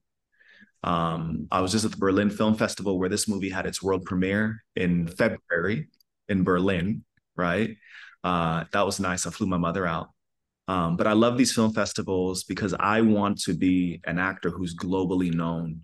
um, 0.84 1.48
I 1.50 1.60
was 1.60 1.72
just 1.72 1.84
at 1.84 1.90
the 1.90 1.96
Berlin 1.96 2.30
Film 2.30 2.54
Festival 2.54 2.98
where 2.98 3.08
this 3.08 3.28
movie 3.28 3.50
had 3.50 3.66
its 3.66 3.82
world 3.82 4.04
premiere 4.04 4.62
in 4.76 5.06
February 5.06 5.88
in 6.28 6.44
Berlin, 6.44 7.04
right? 7.36 7.76
Uh, 8.22 8.64
that 8.72 8.86
was 8.86 9.00
nice. 9.00 9.26
I 9.26 9.30
flew 9.30 9.46
my 9.46 9.56
mother 9.56 9.86
out. 9.86 10.10
Um, 10.68 10.96
but 10.96 11.06
I 11.06 11.14
love 11.14 11.38
these 11.38 11.52
film 11.52 11.72
festivals 11.72 12.44
because 12.44 12.74
I 12.78 13.00
want 13.00 13.40
to 13.42 13.54
be 13.54 14.00
an 14.04 14.18
actor 14.18 14.50
who's 14.50 14.76
globally 14.76 15.32
known, 15.32 15.82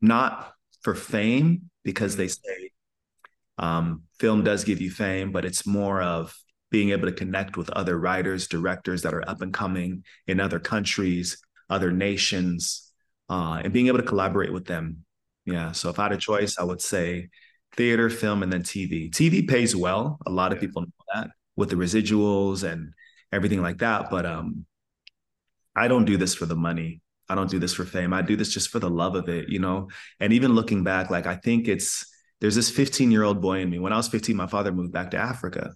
not 0.00 0.54
for 0.82 0.94
fame, 0.94 1.70
because 1.84 2.16
they 2.16 2.28
say 2.28 2.70
um, 3.58 4.04
film 4.18 4.42
does 4.42 4.64
give 4.64 4.80
you 4.80 4.90
fame, 4.90 5.32
but 5.32 5.44
it's 5.44 5.66
more 5.66 6.00
of 6.00 6.34
being 6.70 6.90
able 6.90 7.06
to 7.06 7.12
connect 7.12 7.56
with 7.58 7.68
other 7.70 7.98
writers, 7.98 8.48
directors 8.48 9.02
that 9.02 9.12
are 9.12 9.28
up 9.28 9.42
and 9.42 9.52
coming 9.52 10.04
in 10.26 10.40
other 10.40 10.58
countries, 10.58 11.38
other 11.68 11.92
nations, 11.92 12.89
uh, 13.30 13.60
and 13.62 13.72
being 13.72 13.86
able 13.86 13.98
to 13.98 14.04
collaborate 14.04 14.52
with 14.52 14.66
them. 14.66 15.04
Yeah. 15.46 15.72
So 15.72 15.88
if 15.88 15.98
I 15.98 16.04
had 16.04 16.12
a 16.12 16.18
choice, 16.18 16.58
I 16.58 16.64
would 16.64 16.82
say 16.82 17.28
theater, 17.76 18.10
film, 18.10 18.42
and 18.42 18.52
then 18.52 18.62
TV. 18.62 19.10
TV 19.10 19.48
pays 19.48 19.74
well. 19.74 20.18
A 20.26 20.30
lot 20.30 20.52
of 20.52 20.58
yeah. 20.58 20.66
people 20.66 20.82
know 20.82 20.88
that 21.14 21.30
with 21.56 21.70
the 21.70 21.76
residuals 21.76 22.64
and 22.64 22.92
everything 23.32 23.62
like 23.62 23.78
that. 23.78 24.10
But 24.10 24.26
um, 24.26 24.66
I 25.76 25.88
don't 25.88 26.04
do 26.04 26.16
this 26.16 26.34
for 26.34 26.46
the 26.46 26.56
money. 26.56 27.00
I 27.28 27.36
don't 27.36 27.48
do 27.48 27.60
this 27.60 27.72
for 27.72 27.84
fame. 27.84 28.12
I 28.12 28.22
do 28.22 28.34
this 28.34 28.52
just 28.52 28.70
for 28.70 28.80
the 28.80 28.90
love 28.90 29.14
of 29.14 29.28
it, 29.28 29.48
you 29.48 29.60
know. 29.60 29.88
And 30.18 30.32
even 30.32 30.52
looking 30.52 30.82
back, 30.82 31.10
like 31.10 31.26
I 31.26 31.36
think 31.36 31.68
it's 31.68 32.04
there's 32.40 32.56
this 32.56 32.70
15 32.70 33.12
year 33.12 33.22
old 33.22 33.40
boy 33.40 33.60
in 33.60 33.70
me. 33.70 33.78
When 33.78 33.92
I 33.92 33.96
was 33.96 34.08
15, 34.08 34.34
my 34.34 34.48
father 34.48 34.72
moved 34.72 34.92
back 34.92 35.12
to 35.12 35.18
Africa, 35.18 35.72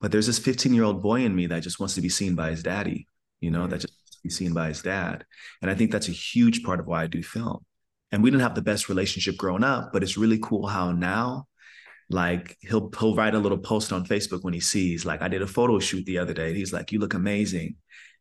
but 0.00 0.10
there's 0.10 0.26
this 0.26 0.40
15 0.40 0.74
year 0.74 0.82
old 0.82 1.02
boy 1.02 1.20
in 1.20 1.36
me 1.36 1.46
that 1.46 1.62
just 1.62 1.78
wants 1.78 1.94
to 1.94 2.00
be 2.00 2.08
seen 2.08 2.34
by 2.34 2.50
his 2.50 2.64
daddy, 2.64 3.06
you 3.40 3.52
know, 3.52 3.68
that 3.68 3.82
just 3.82 3.92
be 4.26 4.30
seen 4.30 4.52
by 4.52 4.68
his 4.68 4.82
dad. 4.82 5.24
And 5.62 5.70
I 5.70 5.74
think 5.74 5.90
that's 5.90 6.08
a 6.08 6.12
huge 6.12 6.62
part 6.62 6.80
of 6.80 6.86
why 6.86 7.02
I 7.02 7.06
do 7.06 7.22
film. 7.22 7.64
And 8.12 8.22
we 8.22 8.30
didn't 8.30 8.42
have 8.42 8.54
the 8.54 8.62
best 8.62 8.88
relationship 8.88 9.36
growing 9.36 9.64
up, 9.64 9.92
but 9.92 10.02
it's 10.02 10.16
really 10.16 10.38
cool 10.38 10.66
how 10.66 10.92
now, 10.92 11.46
like 12.08 12.56
he'll 12.60 12.90
he'll 12.98 13.16
write 13.16 13.34
a 13.34 13.38
little 13.38 13.58
post 13.58 13.92
on 13.92 14.06
Facebook 14.06 14.42
when 14.42 14.54
he 14.54 14.60
sees, 14.60 15.04
like 15.04 15.22
I 15.22 15.28
did 15.28 15.42
a 15.42 15.46
photo 15.46 15.78
shoot 15.80 16.04
the 16.06 16.18
other 16.18 16.32
day. 16.34 16.54
He's 16.54 16.72
like, 16.72 16.92
"You 16.92 17.00
look 17.00 17.14
amazing," 17.14 17.76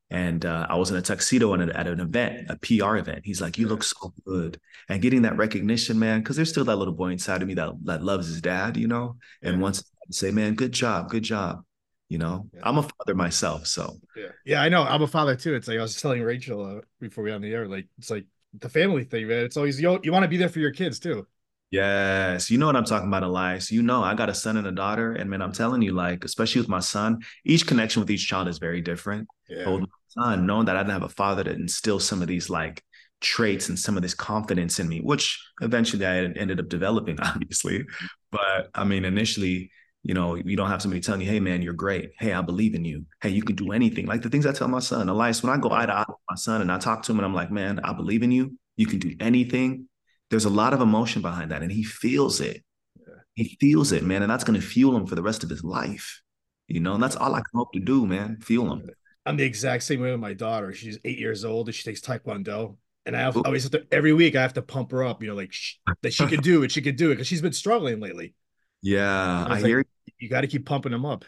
and 0.10 0.44
uh, 0.44 0.66
I 0.68 0.76
was 0.76 0.90
in 0.90 0.98
a 0.98 1.02
tuxedo 1.04 1.54
at, 1.54 1.70
at 1.70 1.88
an 1.88 2.00
event, 2.00 2.50
a 2.50 2.58
PR 2.58 2.98
event. 2.98 3.22
He's 3.24 3.42
like, 3.42 3.60
"You 3.60 3.68
look 3.68 3.84
so 3.84 4.12
good," 4.26 4.60
and 4.90 5.04
getting 5.04 5.22
that 5.22 5.38
recognition, 5.38 6.00
man, 6.00 6.22
because 6.22 6.36
there's 6.36 6.50
still 6.50 6.66
that 6.66 6.78
little 6.78 6.96
boy 6.96 7.12
inside 7.12 7.44
of 7.44 7.48
me 7.48 7.54
that 7.56 7.74
that 7.84 8.04
loves 8.04 8.28
his 8.28 8.42
dad, 8.42 8.76
you 8.76 8.88
know, 8.88 9.18
and 9.44 9.62
wants 9.62 9.84
to 9.84 10.14
say, 10.14 10.32
"Man, 10.32 10.56
good 10.56 10.72
job, 10.72 11.10
good 11.12 11.24
job." 11.24 11.64
You 12.10 12.18
know? 12.18 12.48
Yeah. 12.54 12.62
i'm 12.64 12.78
a 12.78 12.84
father 12.84 13.16
myself 13.16 13.68
so. 13.68 13.98
Yeah. 14.16 14.28
Yeah 14.46 14.62
i 14.62 14.70
know. 14.70 14.84
I'm 14.84 15.02
a 15.02 15.08
father 15.08 15.36
too. 15.36 15.56
It's 15.56 15.68
like 15.68 15.80
i 15.80 15.82
was 15.82 16.00
telling 16.02 16.22
rachel 16.22 16.64
uh, 16.64 16.82
before 17.00 17.24
we 17.24 17.32
on 17.32 17.42
the 17.42 17.54
air 17.54 17.68
like 17.68 17.88
it's 17.98 18.10
like 18.12 18.26
the 18.60 18.70
family 18.70 19.04
thing 19.04 19.28
man. 19.28 19.44
It's 19.44 19.58
always 19.58 19.80
you, 19.82 20.00
you 20.04 20.12
want 20.12 20.24
to 20.24 20.30
be 20.30 20.38
there 20.38 20.50
for 20.50 20.60
your 20.60 20.72
kids 20.72 21.00
too. 21.00 21.28
Yes. 21.72 22.50
You 22.50 22.58
know 22.58 22.68
what 22.68 22.76
i'm 22.76 22.86
talking 22.86 23.08
about 23.08 23.24
elias. 23.24 23.72
You 23.72 23.82
know 23.82 24.04
i 24.04 24.14
got 24.14 24.30
a 24.30 24.34
son 24.34 24.58
and 24.58 24.68
a 24.68 24.72
daughter 24.72 25.14
and 25.14 25.30
man 25.30 25.42
i'm 25.42 25.52
telling 25.52 25.82
you 25.82 25.94
like 25.94 26.24
especially 26.24 26.62
with 26.62 26.70
my 26.70 26.80
son 26.80 27.20
each 27.44 27.66
connection 27.68 28.00
with 28.02 28.10
each 28.12 28.28
child 28.28 28.48
is 28.48 28.60
very 28.60 28.82
different. 28.82 29.28
Yeah. 29.50 29.70
with 29.70 29.82
my 29.82 29.88
son 30.10 30.46
knowing 30.46 30.66
that 30.68 30.76
i 30.78 30.82
didn't 30.82 30.94
have 30.94 31.04
a 31.04 31.10
father 31.10 31.44
to 31.44 31.52
instill 31.52 32.00
some 32.00 32.22
of 32.22 32.28
these 32.28 32.50
like 32.50 32.84
traits 33.22 33.70
and 33.70 33.78
some 33.80 33.96
of 33.98 34.04
this 34.04 34.14
confidence 34.14 34.80
in 34.80 34.88
me 34.88 35.00
which 35.00 35.44
eventually 35.62 36.06
i 36.06 36.18
ended 36.18 36.60
up 36.60 36.70
developing 36.70 37.20
obviously. 37.22 37.86
But 38.32 38.70
i 38.74 38.84
mean 38.84 39.04
initially 39.06 39.72
you 40.06 40.14
know, 40.14 40.36
you 40.36 40.56
don't 40.56 40.70
have 40.70 40.84
somebody 40.84 41.02
telling 41.02 41.22
you, 41.22 41.28
hey, 41.28 41.40
man, 41.40 41.64
you're 41.64 41.74
great. 41.74 42.12
Hey, 42.20 42.32
I 42.32 42.42
believe 42.44 42.76
in 42.76 42.86
you. 42.86 43.08
Hey, 43.24 43.30
you 43.30 43.42
can 43.42 43.56
do 43.56 43.72
anything. 43.72 44.06
Like 44.06 44.22
the 44.22 44.30
things 44.30 44.46
I 44.46 44.52
tell 44.52 44.68
my 44.68 44.80
son, 44.80 45.10
Elias, 45.10 45.42
when 45.42 45.52
I 45.52 45.58
go 45.58 45.72
eye 45.72 45.88
to 45.88 45.94
eye 45.94 46.06
with 46.08 46.20
my 46.30 46.36
son 46.36 46.62
and 46.62 46.72
I 46.72 46.78
talk 46.78 47.02
to 47.04 47.12
him 47.12 47.18
and 47.18 47.26
I'm 47.26 47.34
like, 47.34 47.50
man, 47.50 47.80
I 47.84 47.92
believe 47.92 48.22
in 48.22 48.32
you. 48.32 48.56
You 48.78 48.86
can 48.86 49.00
do 49.00 49.16
anything. 49.20 49.88
There's 50.30 50.46
a 50.46 50.50
lot 50.52 50.74
of 50.74 50.82
emotion 50.82 51.24
behind 51.24 51.50
that. 51.50 51.64
And 51.64 51.72
he 51.72 51.82
feels 51.82 52.40
it. 52.40 52.64
Yeah. 53.00 53.16
He 53.34 53.58
feels 53.60 53.92
it, 53.94 54.04
man. 54.04 54.22
And 54.22 54.30
that's 54.30 54.44
going 54.44 54.62
to 54.62 54.66
fuel 54.66 54.96
him 54.96 55.08
for 55.08 55.16
the 55.16 55.24
rest 55.24 55.44
of 55.44 55.50
his 55.50 55.64
life. 55.64 56.22
You 56.68 56.82
know, 56.82 56.94
and 56.94 57.02
that's 57.02 57.16
all 57.16 57.34
I 57.34 57.40
can 57.40 57.56
hope 57.56 57.74
to 57.74 57.80
do, 57.80 58.06
man. 58.06 58.38
Fuel 58.42 58.74
him. 58.74 58.88
I'm 59.26 59.38
the 59.38 59.44
exact 59.44 59.82
same 59.82 60.02
way 60.02 60.12
with 60.12 60.20
my 60.20 60.34
daughter. 60.34 60.72
She's 60.72 61.00
eight 61.04 61.18
years 61.18 61.44
old 61.44 61.68
and 61.68 61.74
she 61.74 61.82
takes 61.82 62.02
Taekwondo. 62.02 62.78
And 63.08 63.18
I 63.18 63.22
have, 63.22 63.38
always 63.38 63.64
have 63.64 63.72
to, 63.72 63.88
every 63.92 64.14
week 64.14 64.36
I 64.36 64.44
have 64.44 64.54
to 64.54 64.62
pump 64.62 64.92
her 64.92 65.04
up, 65.04 65.24
you 65.24 65.30
know, 65.30 65.36
like 65.36 65.52
sh- 65.52 65.78
that 66.04 66.14
she 66.14 66.28
could 66.28 66.44
do 66.44 66.62
it. 66.62 66.72
She 66.72 66.84
could 66.84 66.96
do 66.96 67.10
it 67.10 67.16
because 67.16 67.28
she's 67.28 67.42
been 67.42 67.54
struggling 67.54 68.00
lately. 68.00 68.36
Yeah, 68.82 69.48
I, 69.50 69.56
I 69.56 69.62
hear 69.62 69.80
you 69.80 69.95
got 70.30 70.42
to 70.42 70.48
keep 70.48 70.66
pumping 70.66 70.92
them 70.92 71.06
up. 71.06 71.26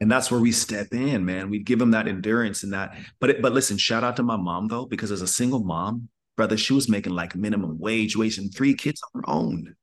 And 0.00 0.10
that's 0.10 0.30
where 0.30 0.40
we 0.40 0.52
step 0.52 0.88
in, 0.92 1.24
man. 1.24 1.50
We 1.50 1.58
give 1.58 1.78
them 1.78 1.90
that 1.90 2.06
endurance 2.06 2.62
and 2.62 2.72
that. 2.72 2.96
But 3.20 3.30
it, 3.30 3.42
but 3.42 3.52
listen, 3.52 3.78
shout 3.78 4.04
out 4.04 4.16
to 4.16 4.22
my 4.22 4.36
mom 4.36 4.68
though, 4.68 4.86
because 4.86 5.10
as 5.10 5.22
a 5.22 5.26
single 5.26 5.64
mom, 5.64 6.08
brother, 6.36 6.56
she 6.56 6.72
was 6.72 6.88
making 6.88 7.12
like 7.12 7.34
minimum 7.34 7.78
wage, 7.78 8.14
raising 8.14 8.48
three 8.48 8.74
kids 8.74 9.02
on 9.02 9.22
her 9.22 9.30
own. 9.30 9.74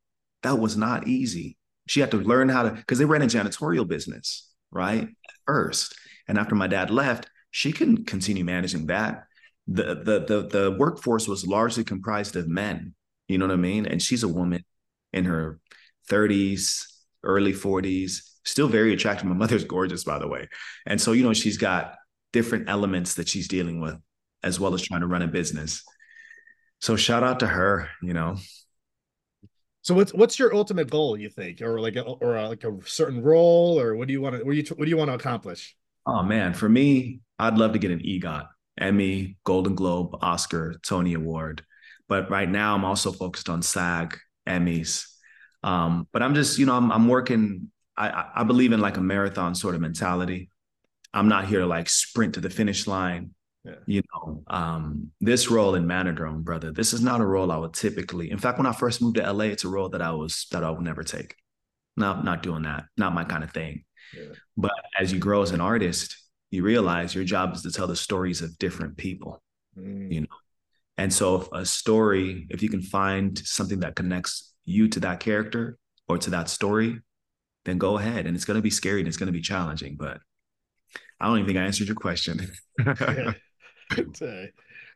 That 0.43 0.59
was 0.59 0.77
not 0.77 1.07
easy. 1.07 1.57
She 1.87 1.99
had 1.99 2.11
to 2.11 2.17
learn 2.17 2.49
how 2.49 2.63
to 2.63 2.71
because 2.71 2.97
they 2.97 3.05
ran 3.05 3.23
a 3.23 3.25
janitorial 3.25 3.87
business, 3.87 4.49
right? 4.71 5.03
At 5.03 5.35
first, 5.45 5.95
and 6.27 6.37
after 6.37 6.55
my 6.55 6.67
dad 6.67 6.91
left, 6.91 7.29
she 7.51 7.71
couldn't 7.71 8.07
continue 8.07 8.45
managing 8.45 8.87
that. 8.87 9.25
The 9.67 9.95
the 9.95 10.25
the 10.25 10.47
the 10.47 10.75
workforce 10.79 11.27
was 11.27 11.45
largely 11.45 11.83
comprised 11.83 12.35
of 12.37 12.47
men. 12.47 12.95
You 13.27 13.37
know 13.37 13.47
what 13.47 13.53
I 13.53 13.57
mean? 13.57 13.85
And 13.85 14.01
she's 14.01 14.23
a 14.23 14.27
woman 14.27 14.63
in 15.11 15.25
her 15.25 15.59
30s, 16.09 16.85
early 17.23 17.53
40s 17.53 18.21
still 18.45 18.67
very 18.67 18.93
attractive. 18.93 19.27
My 19.27 19.35
mother's 19.35 19.63
gorgeous, 19.63 20.03
by 20.03 20.19
the 20.19 20.27
way. 20.27 20.47
And 20.85 20.99
so, 20.99 21.11
you 21.11 21.23
know, 21.23 21.33
she's 21.33 21.57
got 21.57 21.95
different 22.31 22.69
elements 22.69 23.15
that 23.15 23.27
she's 23.27 23.47
dealing 23.47 23.81
with, 23.81 23.95
as 24.43 24.59
well 24.59 24.73
as 24.73 24.81
trying 24.81 25.01
to 25.01 25.07
run 25.07 25.21
a 25.21 25.27
business. 25.27 25.83
So 26.79 26.95
shout 26.95 27.23
out 27.23 27.39
to 27.39 27.47
her, 27.47 27.89
you 28.01 28.13
know. 28.13 28.37
So 29.81 29.93
what's 29.93 30.13
what's 30.13 30.39
your 30.39 30.55
ultimate 30.55 30.89
goal? 30.89 31.17
You 31.17 31.29
think, 31.29 31.61
or 31.61 31.79
like, 31.79 31.95
a, 31.95 32.01
or 32.01 32.37
a, 32.37 32.49
like 32.49 32.63
a 32.63 32.75
certain 32.85 33.21
role, 33.21 33.79
or 33.79 33.95
what 33.95 34.07
do 34.07 34.13
you 34.13 34.21
want 34.21 34.35
to? 34.35 34.43
What 34.43 34.51
do 34.51 34.57
you 34.57 34.65
what 34.75 34.85
do 34.85 34.89
you 34.89 34.97
want 34.97 35.09
to 35.09 35.15
accomplish? 35.15 35.75
Oh 36.05 36.23
man, 36.23 36.53
for 36.53 36.67
me, 36.67 37.21
I'd 37.37 37.57
love 37.57 37.73
to 37.73 37.79
get 37.79 37.91
an 37.91 37.99
EGOT, 37.99 38.47
Emmy, 38.79 39.37
Golden 39.43 39.75
Globe, 39.75 40.15
Oscar, 40.21 40.75
Tony 40.83 41.13
Award. 41.13 41.63
But 42.07 42.29
right 42.29 42.49
now, 42.49 42.75
I'm 42.75 42.85
also 42.85 43.11
focused 43.11 43.49
on 43.49 43.61
SAG, 43.61 44.17
Emmys. 44.47 45.05
Um, 45.63 46.07
but 46.11 46.21
I'm 46.21 46.35
just, 46.35 46.59
you 46.59 46.67
know, 46.67 46.75
I'm, 46.75 46.91
I'm 46.91 47.07
working 47.07 47.71
I, 47.97 48.31
I 48.35 48.43
believe 48.43 48.71
in 48.71 48.81
like 48.81 48.97
a 48.97 49.01
marathon 49.01 49.55
sort 49.55 49.75
of 49.75 49.81
mentality. 49.81 50.49
I'm 51.13 51.29
not 51.29 51.45
here 51.45 51.61
to 51.61 51.65
like 51.65 51.87
sprint 51.89 52.33
to 52.33 52.41
the 52.41 52.49
finish 52.49 52.87
line. 52.87 53.31
Yeah. 53.63 53.75
You 53.87 54.01
know, 54.13 54.43
um, 54.47 55.11
this 55.21 55.49
role 55.49 55.73
in 55.75 55.85
Manodrome, 55.85 56.43
brother, 56.43 56.71
this 56.71 56.93
is 56.93 57.01
not 57.01 57.21
a 57.21 57.25
role 57.25 57.51
I 57.51 57.57
would 57.57 57.73
typically. 57.73 58.29
In 58.29 58.37
fact, 58.37 58.57
when 58.59 58.67
I 58.67 58.73
first 58.73 59.01
moved 59.01 59.15
to 59.15 59.31
LA, 59.31 59.45
it's 59.45 59.63
a 59.63 59.69
role 59.69 59.89
that 59.89 60.01
I 60.01 60.11
was 60.11 60.45
that 60.51 60.63
I 60.63 60.69
would 60.69 60.81
never 60.81 61.03
take. 61.03 61.35
no, 61.97 62.21
not 62.21 62.43
doing 62.43 62.63
that. 62.63 62.85
Not 62.97 63.13
my 63.13 63.23
kind 63.23 63.43
of 63.43 63.51
thing. 63.51 63.85
Yeah. 64.15 64.33
But 64.55 64.73
as 64.99 65.11
you 65.11 65.19
grow 65.19 65.41
as 65.41 65.51
an 65.51 65.61
artist, 65.61 66.15
you 66.51 66.63
realize 66.63 67.15
your 67.15 67.23
job 67.23 67.55
is 67.55 67.63
to 67.63 67.71
tell 67.71 67.87
the 67.87 67.95
stories 67.95 68.41
of 68.41 68.57
different 68.59 68.97
people. 68.97 69.41
Mm. 69.77 70.11
You 70.11 70.21
know. 70.21 70.27
And 70.97 71.11
so 71.11 71.41
if 71.41 71.51
a 71.51 71.65
story, 71.65 72.47
if 72.49 72.61
you 72.61 72.69
can 72.69 72.81
find 72.81 73.37
something 73.39 73.79
that 73.79 73.95
connects 73.95 74.53
you 74.63 74.87
to 74.89 74.99
that 75.01 75.19
character 75.19 75.77
or 76.07 76.17
to 76.19 76.29
that 76.31 76.49
story, 76.49 76.99
then 77.65 77.77
go 77.77 77.97
ahead. 77.97 78.25
And 78.27 78.35
it's 78.35 78.45
going 78.45 78.55
to 78.57 78.61
be 78.61 78.69
scary 78.69 78.99
and 79.01 79.07
it's 79.07 79.17
going 79.17 79.27
to 79.27 79.33
be 79.33 79.41
challenging, 79.41 79.95
but 79.97 80.19
I 81.19 81.27
don't 81.27 81.37
even 81.39 81.47
think 81.47 81.59
I 81.59 81.63
answered 81.63 81.87
your 81.87 81.95
question. 81.95 82.51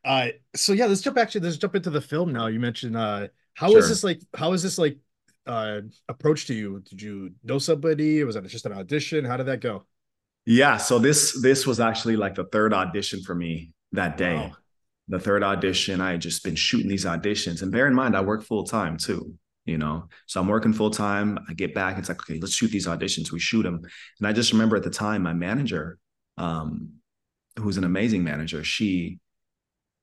Uh, 0.06 0.28
so 0.56 0.72
yeah, 0.74 0.86
let's 0.86 1.02
jump 1.02 1.18
actually 1.18 1.42
let's 1.42 1.58
jump 1.58 1.76
into 1.76 1.90
the 1.90 2.02
film 2.02 2.32
now. 2.32 2.48
You 2.48 2.60
mentioned 2.60 2.96
uh 2.96 3.28
how 3.54 3.68
is 3.76 3.84
Sure. 3.84 3.90
this 3.90 4.04
like 4.04 4.22
how 4.34 4.54
is 4.54 4.64
this 4.64 4.78
like 4.78 4.98
uh 5.46 5.82
approach 6.08 6.48
to 6.48 6.54
you? 6.54 6.82
Did 6.90 7.02
you 7.02 7.32
know 7.44 7.60
somebody? 7.60 8.22
or 8.22 8.26
Was 8.26 8.36
it 8.38 8.48
just 8.48 8.66
an 8.66 8.72
audition? 8.74 9.26
How 9.26 9.36
did 9.38 9.48
that 9.48 9.60
go? 9.60 9.86
Yeah, 10.46 10.78
so 10.78 11.00
this 11.00 11.40
this 11.42 11.68
was 11.68 11.80
actually 11.80 12.16
like 12.16 12.36
the 12.36 12.46
third 12.46 12.74
audition 12.74 13.22
for 13.24 13.36
me 13.36 13.72
that 13.92 14.18
day. 14.18 14.36
Wow. 14.36 14.52
The 15.10 15.20
third 15.20 15.44
audition, 15.44 16.02
I 16.02 16.12
had 16.12 16.22
just 16.22 16.44
been 16.44 16.56
shooting 16.56 16.88
these 16.88 17.06
auditions. 17.06 17.62
And 17.62 17.72
bear 17.72 17.88
in 17.88 17.94
mind, 17.94 18.16
I 18.16 18.22
work 18.22 18.44
full 18.44 18.64
time 18.64 18.96
too, 18.98 19.34
you 19.70 19.78
know. 19.78 20.08
So 20.26 20.42
I'm 20.42 20.48
working 20.48 20.74
full 20.74 20.92
time. 20.92 21.40
I 21.48 21.54
get 21.54 21.74
back, 21.74 21.98
it's 21.98 22.10
like, 22.10 22.22
okay, 22.22 22.40
let's 22.40 22.54
shoot 22.56 22.72
these 22.72 22.88
auditions. 22.88 23.32
We 23.32 23.40
shoot 23.40 23.64
them. 23.64 23.82
And 24.20 24.28
I 24.28 24.34
just 24.34 24.52
remember 24.52 24.76
at 24.76 24.84
the 24.84 24.90
time, 24.90 25.24
my 25.24 25.34
manager, 25.34 25.98
um, 26.38 26.90
who's 27.58 27.78
an 27.78 27.84
amazing 27.84 28.24
manager, 28.24 28.64
she 28.64 29.20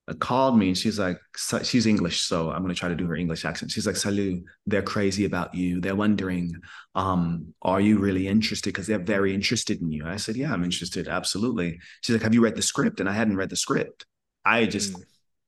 uh, 0.07 0.13
called 0.13 0.57
me 0.57 0.69
and 0.69 0.77
she's 0.77 0.97
like, 0.97 1.19
she's 1.63 1.85
English, 1.85 2.21
so 2.21 2.49
I'm 2.51 2.61
gonna 2.61 2.73
try 2.73 2.89
to 2.89 2.95
do 2.95 3.07
her 3.07 3.15
English 3.15 3.43
accent. 3.45 3.71
She's 3.71 3.85
like, 3.85 3.95
Sallieu, 3.95 4.41
they're 4.65 4.81
crazy 4.81 5.25
about 5.25 5.53
you. 5.53 5.81
They're 5.81 5.95
wondering, 5.95 6.53
um, 6.95 7.53
are 7.61 7.81
you 7.81 7.99
really 7.99 8.27
interested? 8.27 8.69
Because 8.69 8.87
they're 8.87 8.99
very 8.99 9.33
interested 9.33 9.81
in 9.81 9.91
you. 9.91 10.05
I 10.07 10.15
said, 10.17 10.35
Yeah, 10.37 10.53
I'm 10.53 10.63
interested, 10.63 11.07
absolutely. 11.07 11.79
She's 12.01 12.15
like, 12.15 12.23
Have 12.23 12.33
you 12.33 12.41
read 12.41 12.55
the 12.55 12.61
script? 12.61 12.99
And 12.99 13.09
I 13.09 13.13
hadn't 13.13 13.37
read 13.37 13.49
the 13.49 13.55
script. 13.55 14.05
I 14.45 14.65
just 14.65 14.93
Mm. 14.93 15.03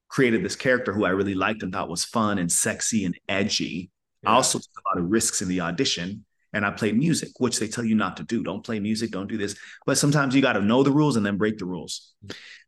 created 0.09 0.43
this 0.43 0.55
character 0.55 0.91
who 0.91 1.05
I 1.05 1.09
really 1.11 1.35
liked 1.35 1.63
and 1.63 1.71
thought 1.71 1.87
was 1.87 2.03
fun 2.03 2.39
and 2.39 2.51
sexy 2.51 3.05
and 3.05 3.17
edgy. 3.29 3.91
I 4.25 4.33
also 4.33 4.59
took 4.59 4.67
a 4.67 4.89
lot 4.89 5.03
of 5.03 5.09
risks 5.09 5.41
in 5.41 5.47
the 5.47 5.61
audition 5.61 6.25
and 6.51 6.65
I 6.65 6.71
played 6.71 6.97
music, 6.97 7.29
which 7.39 7.59
they 7.59 7.67
tell 7.67 7.85
you 7.85 7.95
not 7.95 8.17
to 8.17 8.23
do. 8.23 8.43
Don't 8.43 8.63
play 8.63 8.79
music, 8.79 9.11
don't 9.11 9.27
do 9.27 9.37
this. 9.37 9.55
But 9.85 9.97
sometimes 9.97 10.35
you 10.35 10.41
got 10.41 10.53
to 10.53 10.61
know 10.61 10.83
the 10.83 10.91
rules 10.91 11.15
and 11.15 11.25
then 11.25 11.37
break 11.37 11.57
the 11.57 11.65
rules. 11.65 12.13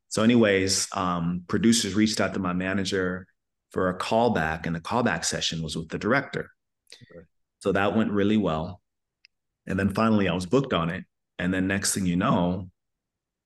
So, 0.09 0.23
anyways, 0.23 0.87
um, 0.93 1.43
producers 1.47 1.93
reached 1.95 2.21
out 2.21 2.33
to 2.33 2.39
my 2.39 2.53
manager 2.53 3.27
for 3.71 3.89
a 3.89 3.97
callback, 3.97 4.65
and 4.65 4.75
the 4.75 4.81
callback 4.81 5.23
session 5.23 5.63
was 5.63 5.77
with 5.77 5.87
the 5.87 5.97
director. 5.97 6.51
Okay. 6.93 7.25
So 7.59 7.71
that 7.71 7.95
went 7.95 8.11
really 8.11 8.37
well. 8.37 8.81
And 9.67 9.79
then 9.79 9.93
finally, 9.93 10.27
I 10.27 10.33
was 10.33 10.45
booked 10.45 10.73
on 10.73 10.89
it. 10.89 11.05
And 11.39 11.53
then 11.53 11.67
next 11.67 11.93
thing 11.93 12.05
you 12.05 12.17
know, 12.17 12.69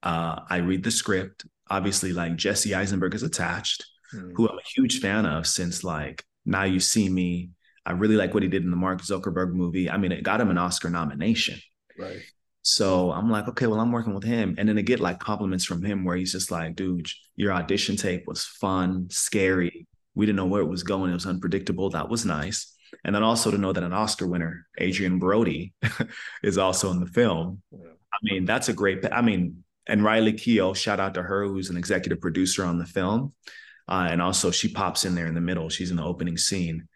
uh, 0.03 0.41
I 0.49 0.57
read 0.57 0.83
the 0.83 0.91
script. 0.91 1.45
Obviously, 1.69 2.13
like 2.13 2.35
Jesse 2.35 2.73
Eisenberg 2.75 3.13
is 3.15 3.23
attached 3.23 3.85
Mm. 4.13 4.33
who 4.35 4.47
I'm 4.47 4.57
a 4.57 4.61
huge 4.75 4.99
fan 4.99 5.25
of 5.25 5.47
since 5.47 5.83
like 5.83 6.23
Now 6.45 6.63
You 6.63 6.79
See 6.79 7.09
Me. 7.09 7.49
I 7.85 7.91
really 7.91 8.15
like 8.15 8.33
what 8.33 8.43
he 8.43 8.49
did 8.49 8.63
in 8.63 8.71
the 8.71 8.77
Mark 8.77 9.01
Zuckerberg 9.01 9.53
movie. 9.53 9.89
I 9.89 9.97
mean, 9.97 10.11
it 10.11 10.23
got 10.23 10.41
him 10.41 10.49
an 10.49 10.57
Oscar 10.57 10.89
nomination. 10.89 11.59
Right. 11.97 12.21
So 12.63 13.11
I'm 13.11 13.29
like, 13.29 13.47
okay, 13.49 13.67
well, 13.67 13.79
I'm 13.79 13.91
working 13.91 14.15
with 14.15 14.23
him. 14.23 14.55
And 14.57 14.67
then 14.67 14.77
to 14.77 14.81
get 14.81 14.99
like 14.99 15.19
compliments 15.19 15.65
from 15.65 15.83
him 15.83 16.03
where 16.03 16.17
he's 16.17 16.31
just 16.31 16.49
like, 16.49 16.75
dude, 16.75 17.07
your 17.35 17.53
audition 17.53 17.95
tape 17.95 18.23
was 18.25 18.43
fun, 18.43 19.07
scary. 19.11 19.87
We 20.15 20.25
didn't 20.25 20.37
know 20.37 20.47
where 20.47 20.63
it 20.63 20.67
was 20.67 20.81
going. 20.81 21.11
It 21.11 21.15
was 21.15 21.27
unpredictable. 21.27 21.91
That 21.91 22.09
was 22.09 22.25
nice. 22.25 22.75
And 23.03 23.13
then 23.13 23.21
also 23.21 23.51
to 23.51 23.57
know 23.57 23.71
that 23.71 23.83
an 23.83 23.93
Oscar 23.93 24.25
winner, 24.25 24.65
Adrien 24.81 25.19
Brody, 25.19 25.73
is 26.43 26.57
also 26.57 26.89
in 26.89 26.99
the 26.99 27.05
film. 27.05 27.61
Yeah. 27.71 27.89
I 28.11 28.17
mean, 28.23 28.45
that's 28.45 28.69
a 28.69 28.73
great, 28.73 29.05
I 29.11 29.21
mean, 29.21 29.63
and 29.87 30.03
Riley 30.03 30.33
Keough, 30.33 30.75
shout 30.75 30.99
out 30.99 31.13
to 31.15 31.21
her, 31.21 31.45
who's 31.45 31.69
an 31.69 31.77
executive 31.77 32.19
producer 32.19 32.65
on 32.65 32.79
the 32.79 32.85
film. 32.85 33.33
Uh, 33.87 34.07
and 34.09 34.21
also 34.21 34.49
she 34.49 34.69
pops 34.69 35.05
in 35.05 35.13
there 35.13 35.27
in 35.27 35.35
the 35.35 35.41
middle. 35.41 35.69
She's 35.69 35.91
in 35.91 35.97
the 35.97 36.03
opening 36.03 36.37
scene. 36.37 36.87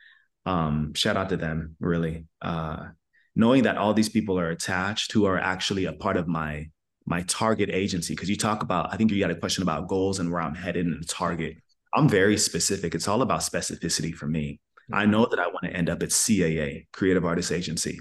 Um, 0.45 0.93
shout 0.93 1.17
out 1.17 1.29
to 1.29 1.37
them, 1.37 1.75
really. 1.79 2.25
Uh, 2.41 2.87
knowing 3.35 3.63
that 3.63 3.77
all 3.77 3.93
these 3.93 4.09
people 4.09 4.39
are 4.39 4.49
attached 4.49 5.11
who 5.11 5.25
are 5.25 5.37
actually 5.37 5.85
a 5.85 5.93
part 5.93 6.17
of 6.17 6.27
my 6.27 6.69
my 7.09 7.23
target 7.23 7.69
agency. 7.71 8.13
Because 8.13 8.29
you 8.29 8.37
talk 8.37 8.61
about, 8.61 8.93
I 8.93 8.97
think 8.97 9.11
you 9.11 9.19
got 9.19 9.31
a 9.31 9.35
question 9.35 9.63
about 9.63 9.87
goals 9.87 10.19
and 10.19 10.31
where 10.31 10.41
I'm 10.41 10.55
headed 10.55 10.85
and 10.85 11.01
the 11.01 11.07
target. 11.07 11.57
I'm 11.93 12.07
very 12.07 12.37
specific. 12.37 12.93
It's 12.93 13.07
all 13.07 13.23
about 13.23 13.41
specificity 13.41 14.13
for 14.13 14.27
me. 14.27 14.59
I 14.93 15.05
know 15.05 15.25
that 15.25 15.39
I 15.39 15.47
want 15.47 15.63
to 15.63 15.73
end 15.73 15.89
up 15.89 16.03
at 16.03 16.09
CAA, 16.09 16.87
Creative 16.93 17.25
Artists 17.25 17.51
Agency. 17.51 17.99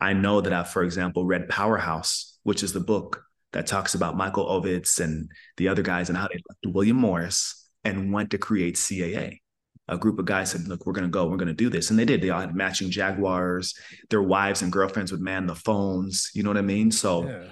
I 0.00 0.12
know 0.12 0.40
that 0.42 0.52
I've, 0.52 0.68
for 0.68 0.82
example, 0.82 1.24
read 1.24 1.48
Powerhouse, 1.48 2.38
which 2.42 2.62
is 2.62 2.72
the 2.72 2.80
book 2.80 3.24
that 3.52 3.66
talks 3.66 3.94
about 3.94 4.16
Michael 4.16 4.46
Ovitz 4.46 5.00
and 5.00 5.30
the 5.56 5.68
other 5.68 5.82
guys 5.82 6.08
and 6.08 6.18
how 6.18 6.28
they 6.28 6.40
left 6.48 6.74
William 6.74 6.96
Morris 6.96 7.68
and 7.82 8.12
went 8.12 8.30
to 8.30 8.38
create 8.38 8.76
CAA. 8.76 9.40
A 9.88 9.98
group 9.98 10.18
of 10.18 10.24
guys 10.24 10.50
said, 10.50 10.66
Look, 10.66 10.86
we're 10.86 10.92
going 10.94 11.04
to 11.06 11.10
go, 11.10 11.26
we're 11.28 11.36
going 11.36 11.48
to 11.48 11.54
do 11.54 11.68
this. 11.68 11.90
And 11.90 11.98
they 11.98 12.04
did. 12.04 12.22
They 12.22 12.30
all 12.30 12.40
had 12.40 12.54
matching 12.54 12.90
Jaguars. 12.90 13.74
Their 14.10 14.22
wives 14.22 14.62
and 14.62 14.72
girlfriends 14.72 15.12
would 15.12 15.20
man 15.20 15.46
the 15.46 15.54
phones. 15.54 16.30
You 16.34 16.42
know 16.42 16.50
what 16.50 16.56
I 16.56 16.62
mean? 16.62 16.90
So 16.90 17.28
Yeah. 17.28 17.44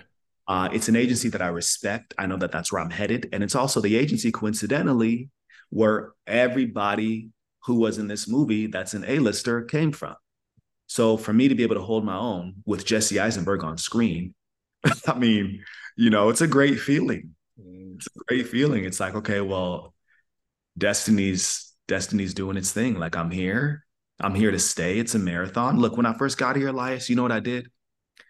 uh, 0.49 0.69
it's 0.73 0.89
an 0.89 0.97
agency 0.97 1.29
that 1.29 1.43
I 1.43 1.49
respect. 1.49 2.15
I 2.19 2.27
know 2.27 2.39
that 2.39 2.51
that's 2.51 2.73
where 2.73 2.81
I'm 2.81 2.91
headed. 2.91 3.29
And 3.33 3.43
it's 3.45 3.55
also 3.55 3.81
the 3.81 3.97
agency, 3.97 4.33
coincidentally, 4.33 5.29
where 5.71 6.13
everybody 6.27 7.31
who 7.65 7.77
was 7.77 7.99
in 7.99 8.09
this 8.09 8.27
movie 8.29 8.67
that's 8.67 8.95
an 8.95 9.05
A-lister 9.07 9.63
came 9.63 9.93
from. 9.93 10.17
So 10.87 11.17
for 11.17 11.33
me 11.33 11.49
to 11.49 11.55
be 11.55 11.63
able 11.63 11.77
to 11.77 11.83
hold 11.83 12.05
my 12.05 12.17
own 12.17 12.57
with 12.67 12.85
Jesse 12.85 13.21
Eisenberg 13.21 13.63
on 13.63 13.79
screen, 13.79 14.35
I 15.07 15.19
mean, 15.19 15.63
you 15.97 16.11
know, 16.11 16.29
it's 16.31 16.41
a 16.41 16.47
great 16.47 16.81
feeling. 16.81 17.35
Mm. 17.61 17.97
It's 17.97 18.07
a 18.09 18.25
great 18.27 18.49
feeling. 18.49 18.85
It's 18.85 19.01
like, 19.01 19.15
okay, 19.15 19.41
well, 19.41 19.95
Destiny's 20.77 21.72
Destiny's 21.89 22.35
doing 22.35 22.57
its 22.57 22.73
thing. 22.73 22.99
Like 22.99 23.17
I'm 23.17 23.31
here. 23.31 23.85
I'm 24.21 24.35
here 24.35 24.51
to 24.51 24.59
stay. 24.59 24.99
It's 24.99 25.15
a 25.15 25.19
marathon. 25.19 25.79
Look, 25.79 25.97
when 25.97 26.07
I 26.07 26.15
first 26.15 26.39
got 26.39 26.57
here, 26.57 26.69
Elias, 26.69 27.11
you 27.11 27.17
know 27.17 27.23
what 27.23 27.33
I 27.33 27.41
did? 27.41 27.69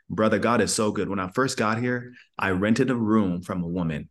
Brother, 0.09 0.39
God 0.39 0.61
is 0.61 0.75
so 0.75 0.91
good. 0.93 1.09
When 1.09 1.19
I 1.19 1.31
first 1.35 1.59
got 1.59 1.79
here, 1.79 2.13
I 2.39 2.51
rented 2.51 2.91
a 2.91 2.95
room 2.95 3.43
from 3.43 3.63
a 3.63 3.69
woman. 3.69 4.09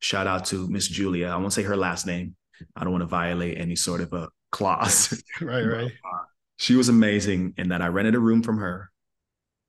Shout 0.00 0.26
out 0.26 0.46
to 0.46 0.68
Miss 0.68 0.88
Julia. 0.88 1.28
I 1.28 1.36
won't 1.36 1.52
say 1.52 1.62
her 1.62 1.76
last 1.76 2.06
name. 2.06 2.36
I 2.76 2.84
don't 2.84 2.92
want 2.92 3.02
to 3.02 3.06
violate 3.08 3.58
any 3.58 3.76
sort 3.76 4.00
of 4.00 4.12
a 4.12 4.28
clause. 4.50 5.22
Right, 5.40 5.62
right. 5.62 5.92
she 6.56 6.74
was 6.74 6.88
amazing 6.88 7.54
in 7.56 7.68
that 7.68 7.82
I 7.82 7.88
rented 7.88 8.14
a 8.14 8.20
room 8.20 8.42
from 8.42 8.58
her. 8.58 8.90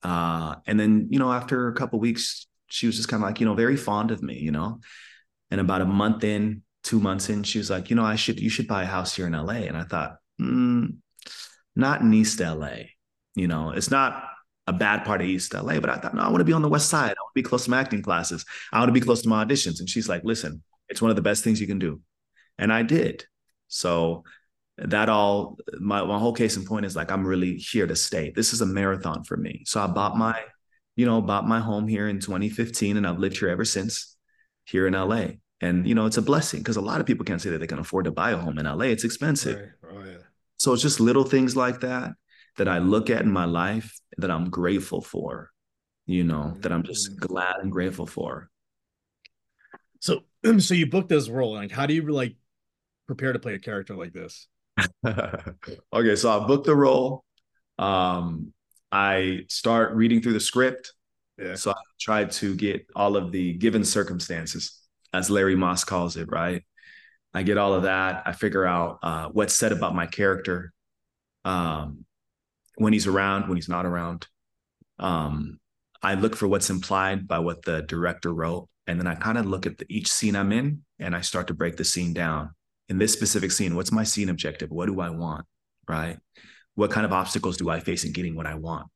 Uh, 0.03 0.55
and 0.67 0.79
then, 0.79 1.07
you 1.11 1.19
know, 1.19 1.31
after 1.31 1.67
a 1.69 1.73
couple 1.73 1.99
weeks, 1.99 2.47
she 2.67 2.87
was 2.87 2.97
just 2.97 3.07
kind 3.07 3.23
of 3.23 3.29
like, 3.29 3.39
you 3.39 3.45
know, 3.45 3.55
very 3.55 3.77
fond 3.77 4.11
of 4.11 4.21
me, 4.21 4.37
you 4.37 4.51
know. 4.51 4.79
And 5.49 5.61
about 5.61 5.81
a 5.81 5.85
month 5.85 6.23
in, 6.23 6.63
two 6.83 6.99
months 6.99 7.29
in, 7.29 7.43
she 7.43 7.57
was 7.57 7.69
like, 7.69 7.89
you 7.89 7.95
know, 7.95 8.03
I 8.03 8.15
should, 8.15 8.39
you 8.39 8.49
should 8.49 8.67
buy 8.67 8.83
a 8.83 8.87
house 8.87 9.15
here 9.15 9.27
in 9.27 9.33
LA. 9.33 9.65
And 9.67 9.77
I 9.77 9.83
thought, 9.83 10.17
mm, 10.39 10.95
not 11.75 12.01
in 12.01 12.13
East 12.13 12.39
LA. 12.39 12.75
You 13.35 13.47
know, 13.47 13.71
it's 13.71 13.89
not 13.89 14.23
a 14.67 14.73
bad 14.73 15.03
part 15.05 15.21
of 15.21 15.27
East 15.27 15.53
LA, 15.53 15.79
but 15.79 15.89
I 15.89 15.97
thought, 15.97 16.13
no, 16.13 16.21
I 16.21 16.27
want 16.27 16.39
to 16.39 16.45
be 16.45 16.53
on 16.53 16.61
the 16.61 16.69
West 16.69 16.89
Side. 16.89 17.11
I 17.11 17.21
want 17.21 17.35
to 17.35 17.41
be 17.41 17.43
close 17.43 17.65
to 17.65 17.71
my 17.71 17.79
acting 17.79 18.01
classes. 18.01 18.45
I 18.71 18.79
want 18.79 18.89
to 18.89 18.93
be 18.93 19.01
close 19.01 19.21
to 19.23 19.29
my 19.29 19.43
auditions. 19.43 19.79
And 19.79 19.89
she's 19.89 20.07
like, 20.07 20.23
listen, 20.23 20.63
it's 20.89 21.01
one 21.01 21.09
of 21.09 21.15
the 21.15 21.21
best 21.21 21.43
things 21.43 21.59
you 21.59 21.67
can 21.67 21.79
do. 21.79 22.01
And 22.57 22.71
I 22.71 22.83
did. 22.83 23.25
So 23.67 24.23
that 24.77 25.09
all 25.09 25.57
my, 25.79 26.03
my 26.03 26.17
whole 26.17 26.33
case 26.33 26.57
in 26.57 26.65
point 26.65 26.85
is 26.85 26.95
like 26.95 27.11
I'm 27.11 27.25
really 27.25 27.55
here 27.55 27.87
to 27.87 27.95
stay. 27.95 28.31
This 28.35 28.53
is 28.53 28.61
a 28.61 28.65
marathon 28.65 29.23
for 29.23 29.37
me. 29.37 29.63
So 29.65 29.81
I 29.81 29.87
bought 29.87 30.17
my, 30.17 30.39
you 30.95 31.05
know, 31.05 31.21
bought 31.21 31.47
my 31.47 31.59
home 31.59 31.87
here 31.87 32.07
in 32.07 32.19
2015 32.19 32.97
and 32.97 33.07
I've 33.07 33.19
lived 33.19 33.37
here 33.37 33.49
ever 33.49 33.65
since 33.65 34.15
here 34.65 34.87
in 34.87 34.93
LA. 34.93 35.25
And 35.63 35.87
you 35.87 35.95
know, 35.95 36.05
it's 36.05 36.17
a 36.17 36.21
blessing 36.21 36.59
because 36.59 36.75
a 36.75 36.81
lot 36.81 36.99
of 36.99 37.07
people 37.07 37.23
can't 37.23 37.41
say 37.41 37.49
that 37.51 37.59
they 37.59 37.67
can 37.67 37.79
afford 37.79 38.03
to 38.03 38.11
buy 38.11 38.31
a 38.31 38.37
home 38.37 38.59
in 38.59 38.65
LA. 38.65 38.87
It's 38.87 39.05
expensive. 39.05 39.71
Right. 39.81 39.95
Oh 39.95 40.03
yeah. 40.05 40.17
So 40.57 40.73
it's 40.73 40.81
just 40.81 40.99
little 40.99 41.23
things 41.23 41.55
like 41.55 41.79
that 41.79 42.11
that 42.57 42.67
I 42.67 42.79
look 42.79 43.09
at 43.09 43.21
in 43.21 43.31
my 43.31 43.45
life 43.45 43.97
that 44.17 44.29
I'm 44.29 44.49
grateful 44.49 45.01
for, 45.01 45.51
you 46.05 46.25
know, 46.25 46.53
that 46.59 46.73
I'm 46.73 46.83
just 46.83 47.17
glad 47.17 47.55
and 47.61 47.71
grateful 47.71 48.05
for. 48.05 48.49
So 50.01 50.25
so 50.59 50.73
you 50.73 50.85
booked 50.87 51.07
this 51.07 51.29
role. 51.29 51.53
Like 51.53 51.71
how 51.71 51.85
do 51.85 51.93
you 51.93 52.01
like 52.11 52.35
prepare 53.07 53.31
to 53.31 53.39
play 53.39 53.53
a 53.53 53.59
character 53.59 53.95
like 53.95 54.11
this? 54.11 54.49
okay, 55.07 56.15
so 56.17 56.29
I 56.29 56.45
booked 56.45 56.65
the 56.65 56.75
role. 56.75 57.23
Um, 57.79 58.53
I 58.91 59.45
start 59.47 59.93
reading 59.93 60.21
through 60.21 60.33
the 60.33 60.41
script. 60.41 60.91
Yeah. 61.37 61.55
So 61.55 61.71
I 61.71 61.75
tried 62.01 62.31
to 62.31 62.53
get 62.53 62.85
all 62.97 63.15
of 63.15 63.31
the 63.31 63.53
given 63.53 63.85
circumstances, 63.85 64.82
as 65.13 65.29
Larry 65.29 65.55
Moss 65.55 65.83
calls 65.83 66.17
it, 66.17 66.29
right? 66.31 66.63
I 67.33 67.43
get 67.43 67.57
all 67.57 67.73
of 67.73 67.83
that. 67.83 68.23
I 68.25 68.33
figure 68.33 68.65
out 68.65 68.99
uh, 69.03 69.29
what's 69.29 69.55
said 69.55 69.71
about 69.71 69.95
my 69.95 70.05
character 70.05 70.73
um, 71.45 72.05
when 72.75 72.93
he's 72.93 73.07
around, 73.07 73.47
when 73.47 73.57
he's 73.57 73.69
not 73.69 73.85
around. 73.85 74.27
Um, 74.99 75.59
I 76.01 76.15
look 76.15 76.35
for 76.35 76.47
what's 76.47 76.69
implied 76.69 77.27
by 77.27 77.39
what 77.39 77.63
the 77.63 77.81
director 77.83 78.33
wrote. 78.33 78.69
And 78.85 78.99
then 78.99 79.07
I 79.07 79.15
kind 79.15 79.37
of 79.37 79.45
look 79.45 79.65
at 79.65 79.77
the, 79.77 79.85
each 79.89 80.11
scene 80.11 80.35
I'm 80.35 80.51
in 80.51 80.83
and 80.99 81.15
I 81.15 81.21
start 81.21 81.47
to 81.47 81.53
break 81.53 81.77
the 81.77 81.85
scene 81.85 82.13
down. 82.13 82.51
In 82.89 82.97
this 82.97 83.13
specific 83.13 83.51
scene, 83.51 83.75
what's 83.75 83.91
my 83.91 84.03
scene 84.03 84.29
objective? 84.29 84.69
What 84.69 84.87
do 84.87 84.99
I 84.99 85.09
want? 85.09 85.45
Right? 85.87 86.17
What 86.75 86.91
kind 86.91 87.05
of 87.05 87.13
obstacles 87.13 87.57
do 87.57 87.69
I 87.69 87.79
face 87.79 88.03
in 88.03 88.11
getting 88.11 88.35
what 88.35 88.45
I 88.45 88.55
want? 88.55 88.87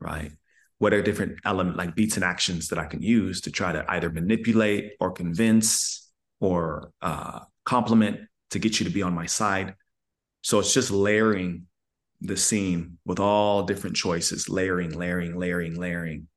right? 0.00 0.32
What 0.78 0.92
are 0.92 1.02
different 1.02 1.38
element 1.44 1.76
like 1.76 1.94
beats 1.94 2.16
and 2.16 2.24
actions 2.24 2.68
that 2.68 2.78
I 2.78 2.86
can 2.86 3.02
use 3.02 3.40
to 3.42 3.50
try 3.50 3.72
to 3.72 3.84
either 3.88 4.10
manipulate 4.10 4.92
or 5.00 5.10
convince 5.10 6.10
or 6.40 6.92
uh, 7.00 7.40
compliment 7.64 8.20
to 8.50 8.58
get 8.58 8.78
you 8.78 8.84
to 8.84 8.92
be 8.92 9.02
on 9.02 9.14
my 9.14 9.26
side. 9.26 9.74
So 10.42 10.58
it's 10.58 10.74
just 10.74 10.90
layering 10.90 11.66
the 12.20 12.36
scene 12.36 12.98
with 13.04 13.20
all 13.20 13.64
different 13.64 13.96
choices, 13.96 14.48
layering, 14.48 14.90
layering, 14.90 15.36
layering, 15.36 15.76
layering. 15.76 16.28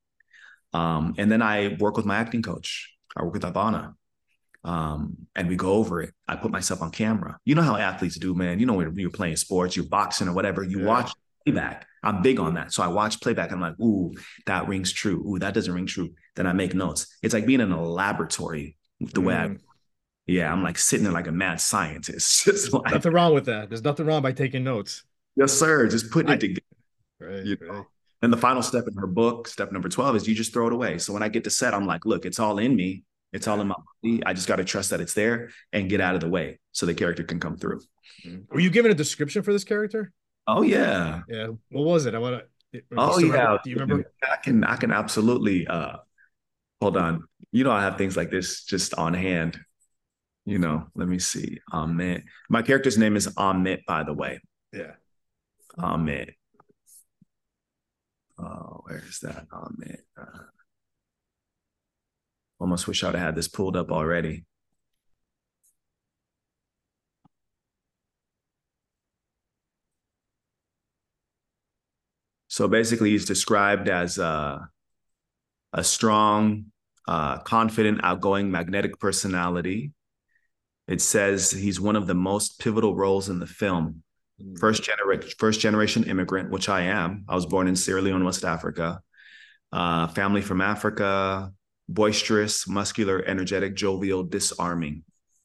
Um, 0.72 1.14
and 1.18 1.30
then 1.30 1.42
I 1.42 1.76
work 1.78 1.96
with 1.96 2.06
my 2.06 2.16
acting 2.16 2.42
coach. 2.42 2.94
I 3.16 3.22
work 3.22 3.34
with 3.34 3.42
Ivana. 3.42 3.94
Um, 4.62 5.26
and 5.34 5.48
we 5.48 5.56
go 5.56 5.72
over 5.72 6.02
it. 6.02 6.12
I 6.28 6.36
put 6.36 6.50
myself 6.50 6.82
on 6.82 6.90
camera. 6.90 7.38
You 7.44 7.54
know 7.54 7.62
how 7.62 7.76
athletes 7.76 8.18
do, 8.18 8.34
man. 8.34 8.58
You 8.58 8.66
know 8.66 8.74
when 8.74 8.96
you're 8.96 9.10
playing 9.10 9.36
sports, 9.36 9.74
you're 9.74 9.86
boxing 9.86 10.28
or 10.28 10.34
whatever, 10.34 10.62
you 10.62 10.80
yeah. 10.80 10.86
watch 10.86 11.12
playback. 11.44 11.86
I'm 12.02 12.22
big 12.22 12.40
on 12.40 12.54
that. 12.54 12.72
So 12.72 12.82
I 12.82 12.88
watch 12.88 13.20
playback. 13.20 13.50
and 13.50 13.62
I'm 13.62 13.70
like, 13.70 13.80
ooh, 13.80 14.12
that 14.46 14.68
rings 14.68 14.92
true. 14.92 15.22
Ooh, 15.28 15.38
that 15.38 15.54
doesn't 15.54 15.72
ring 15.72 15.86
true. 15.86 16.10
Then 16.36 16.46
I 16.46 16.52
make 16.52 16.74
notes. 16.74 17.06
It's 17.22 17.34
like 17.34 17.46
being 17.46 17.60
in 17.60 17.72
a 17.72 17.82
laboratory 17.82 18.76
the 19.00 19.20
mm. 19.20 19.24
way 19.24 19.34
I 19.34 19.48
mm. 19.48 19.60
yeah, 20.26 20.52
I'm 20.52 20.62
like 20.62 20.78
sitting 20.78 21.04
there 21.04 21.12
like 21.12 21.26
a 21.26 21.32
mad 21.32 21.60
scientist. 21.60 22.46
like, 22.72 22.92
nothing 22.92 23.12
wrong 23.12 23.34
with 23.34 23.46
that. 23.46 23.68
There's 23.68 23.84
nothing 23.84 24.06
wrong 24.06 24.22
by 24.22 24.32
taking 24.32 24.64
notes. 24.64 25.04
Yes, 25.36 25.52
sir. 25.52 25.88
Just 25.88 26.10
putting 26.10 26.30
I, 26.30 26.34
it 26.34 26.40
together. 26.40 26.60
Right, 27.20 27.44
you 27.44 27.56
know? 27.60 27.72
right. 27.72 27.84
And 28.22 28.32
the 28.32 28.36
final 28.36 28.62
step 28.62 28.84
in 28.86 28.94
her 28.98 29.06
book, 29.06 29.48
step 29.48 29.72
number 29.72 29.88
12, 29.88 30.16
is 30.16 30.28
you 30.28 30.34
just 30.34 30.52
throw 30.52 30.66
it 30.66 30.72
away. 30.74 30.98
So 30.98 31.12
when 31.12 31.22
I 31.22 31.28
get 31.28 31.44
to 31.44 31.50
set, 31.50 31.72
I'm 31.72 31.86
like, 31.86 32.04
look, 32.04 32.26
it's 32.26 32.38
all 32.38 32.58
in 32.58 32.76
me. 32.76 33.04
It's 33.32 33.48
all 33.48 33.60
in 33.60 33.68
my 33.68 33.76
body. 34.02 34.22
I 34.26 34.34
just 34.34 34.48
got 34.48 34.56
to 34.56 34.64
trust 34.64 34.90
that 34.90 35.00
it's 35.00 35.14
there 35.14 35.50
and 35.72 35.88
get 35.88 36.00
out 36.00 36.14
of 36.14 36.20
the 36.20 36.28
way 36.28 36.58
so 36.72 36.84
the 36.84 36.94
character 36.94 37.22
can 37.22 37.40
come 37.40 37.56
through. 37.56 37.80
Mm-hmm. 38.26 38.54
Were 38.54 38.60
you 38.60 38.70
given 38.70 38.90
a 38.90 38.94
description 38.94 39.42
for 39.42 39.52
this 39.52 39.64
character? 39.64 40.12
Oh 40.56 40.62
yeah. 40.62 41.22
Yeah. 41.28 41.48
What 41.70 41.84
was 41.84 42.06
it? 42.06 42.14
I 42.14 42.18
want 42.18 42.42
to. 42.72 42.82
Oh 42.96 43.18
yeah. 43.18 43.26
Remember? 43.26 43.60
Do 43.64 43.70
you 43.70 43.76
remember? 43.76 44.12
I 44.22 44.36
can. 44.36 44.64
I 44.64 44.76
can 44.76 44.92
absolutely. 44.92 45.66
uh 45.66 45.96
Hold 46.80 46.96
on. 46.96 47.24
You 47.52 47.64
know, 47.64 47.72
I 47.72 47.82
have 47.82 47.98
things 47.98 48.16
like 48.16 48.30
this 48.30 48.64
just 48.64 48.94
on 48.94 49.12
hand. 49.12 49.58
You 50.46 50.58
know, 50.58 50.86
let 50.94 51.08
me 51.08 51.18
see. 51.18 51.58
Ahmet. 51.70 52.22
My 52.48 52.62
character's 52.62 52.96
name 52.96 53.16
is 53.16 53.32
Ahmet, 53.36 53.84
by 53.86 54.02
the 54.02 54.14
way. 54.14 54.40
Yeah. 54.72 54.92
Ahmet. 55.78 56.30
Oh, 58.38 58.80
where 58.84 59.02
is 59.06 59.20
that? 59.20 59.46
Ahmet. 59.52 60.00
Uh, 60.18 60.44
almost 62.58 62.88
wish 62.88 63.04
I'd 63.04 63.14
have 63.14 63.22
had 63.22 63.36
this 63.36 63.48
pulled 63.48 63.76
up 63.76 63.90
already. 63.90 64.44
So 72.50 72.66
basically, 72.66 73.10
he's 73.10 73.26
described 73.26 73.88
as 73.88 74.18
a, 74.18 74.68
a 75.72 75.84
strong, 75.84 76.66
uh, 77.06 77.38
confident, 77.38 78.00
outgoing, 78.02 78.50
magnetic 78.50 78.98
personality. 78.98 79.92
It 80.88 81.00
says 81.00 81.52
he's 81.52 81.80
one 81.80 81.94
of 81.94 82.08
the 82.08 82.14
most 82.14 82.58
pivotal 82.58 82.96
roles 82.96 83.28
in 83.28 83.38
the 83.38 83.46
film. 83.46 84.02
Mm. 84.42 84.58
First 84.58 84.82
generation, 84.82 85.30
first 85.38 85.60
generation 85.60 86.02
immigrant, 86.02 86.50
which 86.50 86.68
I 86.68 86.80
am. 86.82 87.24
I 87.28 87.36
was 87.36 87.46
born 87.46 87.68
in 87.68 87.76
Sierra 87.76 88.02
Leone, 88.02 88.24
West 88.24 88.44
Africa. 88.44 89.00
Uh, 89.70 90.08
family 90.08 90.42
from 90.42 90.60
Africa, 90.60 91.52
boisterous, 91.88 92.66
muscular, 92.66 93.22
energetic, 93.24 93.76
jovial, 93.76 94.24
disarming, 94.24 95.04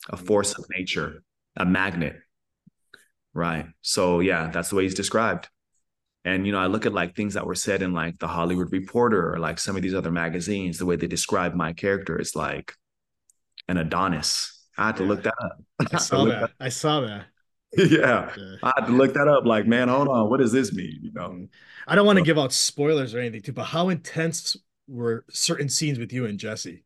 a 0.09 0.17
force 0.17 0.57
of 0.57 0.65
nature, 0.71 1.21
a 1.55 1.67
magnet. 1.67 2.15
Right. 3.35 3.67
So 3.83 4.21
yeah, 4.21 4.49
that's 4.49 4.69
the 4.69 4.75
way 4.77 4.83
he's 4.83 4.95
described. 4.95 5.49
And 6.25 6.47
you 6.47 6.51
know, 6.51 6.59
I 6.59 6.65
look 6.65 6.87
at 6.87 6.93
like 6.93 7.15
things 7.15 7.35
that 7.35 7.45
were 7.45 7.55
said 7.55 7.83
in 7.83 7.93
like 7.93 8.17
the 8.17 8.27
Hollywood 8.27 8.71
Reporter 8.71 9.33
or 9.33 9.37
like 9.37 9.59
some 9.59 9.75
of 9.75 9.83
these 9.83 9.93
other 9.93 10.11
magazines, 10.11 10.79
the 10.79 10.85
way 10.85 10.95
they 10.95 11.05
describe 11.07 11.53
my 11.53 11.71
character 11.71 12.19
is 12.19 12.35
like 12.35 12.73
an 13.67 13.77
Adonis. 13.77 14.51
I 14.75 14.87
had 14.87 14.97
to 14.97 15.03
yeah. 15.03 15.09
look 15.09 15.23
that 15.23 15.35
up. 15.39 15.63
I, 15.93 15.97
saw 15.97 16.25
that. 16.25 16.51
I 16.59 16.69
saw 16.69 17.01
that. 17.01 17.25
yeah. 17.77 18.33
yeah. 18.35 18.55
I 18.63 18.73
had 18.75 18.87
to 18.87 18.91
look 18.91 19.13
that 19.13 19.27
up. 19.27 19.45
Like, 19.45 19.67
man, 19.67 19.87
hold 19.87 20.07
on. 20.07 20.29
What 20.29 20.39
does 20.39 20.51
this 20.51 20.73
mean? 20.73 20.99
You 21.03 21.11
know, 21.13 21.29
mm. 21.29 21.47
I 21.87 21.93
don't 21.93 22.07
want 22.07 22.17
to 22.17 22.25
give 22.25 22.39
out 22.39 22.51
spoilers 22.51 23.13
or 23.13 23.19
anything 23.19 23.43
too, 23.43 23.53
but 23.53 23.65
how 23.65 23.89
intense 23.89 24.57
were 24.87 25.25
certain 25.29 25.69
scenes 25.69 25.99
with 25.99 26.11
you 26.11 26.25
and 26.25 26.39
Jesse? 26.39 26.83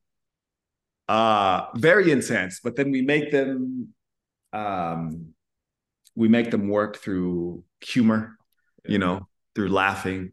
Uh 1.07 1.67
very 1.75 2.11
intense, 2.11 2.59
but 2.63 2.75
then 2.75 2.91
we 2.91 3.01
make 3.01 3.31
them 3.31 3.93
um 4.53 5.33
we 6.15 6.27
make 6.27 6.51
them 6.51 6.67
work 6.67 6.97
through 6.97 7.63
humor, 7.81 8.37
you 8.85 8.99
know, 8.99 9.28
through 9.55 9.69
laughing. 9.69 10.31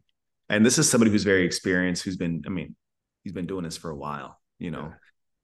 And 0.49 0.65
this 0.65 0.77
is 0.77 0.89
somebody 0.89 1.11
who's 1.11 1.23
very 1.23 1.45
experienced, 1.45 2.03
who's 2.03 2.17
been, 2.17 2.43
I 2.45 2.49
mean, 2.49 2.75
he's 3.23 3.33
been 3.33 3.47
doing 3.47 3.63
this 3.63 3.77
for 3.77 3.89
a 3.89 3.95
while, 3.95 4.39
you 4.59 4.71
know. 4.71 4.93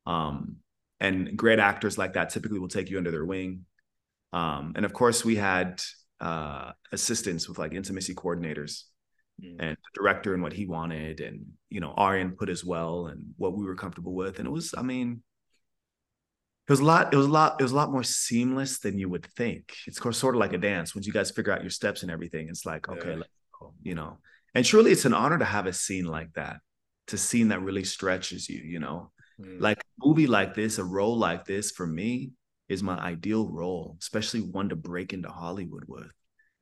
Um, 0.06 0.58
and 1.00 1.36
great 1.36 1.60
actors 1.60 1.98
like 1.98 2.14
that 2.14 2.30
typically 2.30 2.60
will 2.60 2.70
take 2.70 2.90
you 2.90 2.98
under 2.98 3.12
their 3.12 3.26
wing. 3.26 3.66
Um, 4.32 4.74
and 4.76 4.86
of 4.86 4.94
course, 4.94 5.26
we 5.26 5.36
had 5.36 5.82
uh, 6.20 6.72
assistants 6.92 7.48
with 7.48 7.60
like 7.60 7.74
intimacy 7.74 8.16
coordinators 8.16 8.84
mm. 9.44 9.56
and 9.60 9.72
the 9.72 10.02
director 10.02 10.34
and 10.34 10.42
what 10.42 10.54
he 10.54 10.66
wanted, 10.66 11.20
and 11.20 11.46
you 11.70 11.82
know, 11.82 11.94
our 11.98 12.18
input 12.18 12.50
as 12.50 12.64
well, 12.64 13.08
and 13.08 13.34
what 13.38 13.56
we 13.56 13.66
were 13.66 13.76
comfortable 13.76 14.14
with. 14.14 14.40
And 14.40 14.48
it 14.48 14.52
was, 14.52 14.74
I 14.78 14.82
mean, 14.82 15.22
it 16.68 16.72
was 16.72 16.80
a 16.80 16.86
lot, 16.86 17.14
it 17.14 17.18
was 17.18 17.26
a 17.26 17.30
lot, 17.30 17.60
it 17.60 17.64
was 17.64 17.74
a 17.74 17.76
lot 17.76 17.92
more 17.92 18.04
seamless 18.04 18.80
than 18.80 18.98
you 18.98 19.10
would 19.10 19.26
think. 19.26 19.76
It's 19.86 20.00
sort 20.18 20.36
of 20.36 20.40
like 20.40 20.54
a 20.54 20.58
dance. 20.58 20.96
Once 20.96 21.06
you 21.06 21.14
guys 21.14 21.30
figure 21.32 21.52
out 21.52 21.62
your 21.62 21.70
steps 21.70 22.04
and 22.04 22.12
everything, 22.12 22.48
it's 22.48 22.66
like, 22.66 22.88
okay, 22.88 23.10
yeah. 23.10 23.16
let's 23.18 23.30
go, 23.64 23.74
you 23.82 23.96
know. 23.96 24.18
And 24.56 24.66
truly, 24.66 24.92
it's 24.92 25.06
an 25.06 25.14
honor 25.14 25.38
to 25.40 25.46
have 25.46 25.66
a 25.66 25.74
scene 25.74 26.06
like 26.06 26.34
that, 26.34 26.58
to 27.08 27.18
scene 27.18 27.50
that 27.50 27.62
really 27.62 27.84
stretches 27.84 28.50
you, 28.50 28.62
you 28.64 28.80
know. 28.80 29.12
Mm. 29.40 29.60
Like 29.60 29.80
a 29.80 30.08
movie 30.08 30.28
like 30.28 30.54
this, 30.54 30.78
a 30.78 30.84
role 30.84 31.18
like 31.18 31.46
this 31.46 31.72
for 31.72 31.88
me 31.88 32.32
is 32.70 32.84
my 32.84 32.98
ideal 32.98 33.50
role, 33.50 33.98
especially 34.00 34.42
one 34.42 34.70
to 34.70 34.76
break 34.76 35.14
into 35.14 35.30
Hollywood 35.30 35.84
with. 35.88 36.12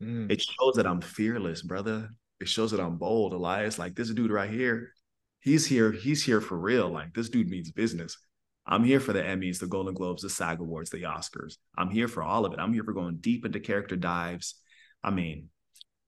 Mm. 0.02 0.32
It 0.32 0.42
shows 0.42 0.76
that 0.76 0.88
I'm 0.88 1.02
fearless, 1.02 1.62
brother. 1.62 2.10
It 2.40 2.48
shows 2.48 2.72
that 2.72 2.80
I'm 2.80 2.98
bold. 2.98 3.34
Elias, 3.34 3.78
like 3.78 3.96
this 3.96 4.10
dude 4.10 4.32
right 4.32 4.50
here, 4.50 4.94
he's 5.42 5.66
here, 5.66 5.92
he's 5.92 6.24
here 6.24 6.42
for 6.42 6.58
real. 6.58 6.90
Like 6.90 7.14
this 7.14 7.30
dude 7.30 7.50
means 7.50 7.72
business. 7.72 8.18
I'm 8.66 8.84
here 8.84 9.00
for 9.00 9.12
the 9.14 9.22
Emmys, 9.22 9.60
the 9.60 9.68
Golden 9.68 9.94
Globes, 9.94 10.22
the 10.22 10.30
SAG 10.30 10.60
Awards, 10.60 10.92
the 10.92 11.04
Oscars. 11.04 11.56
I'm 11.78 11.90
here 11.90 12.08
for 12.08 12.24
all 12.24 12.46
of 12.46 12.54
it. 12.54 12.60
I'm 12.60 12.74
here 12.74 12.84
for 12.84 12.94
going 12.94 13.18
deep 13.18 13.46
into 13.46 13.60
character 13.60 13.96
dives. 13.96 14.56
I 15.04 15.10
mean, 15.10 15.50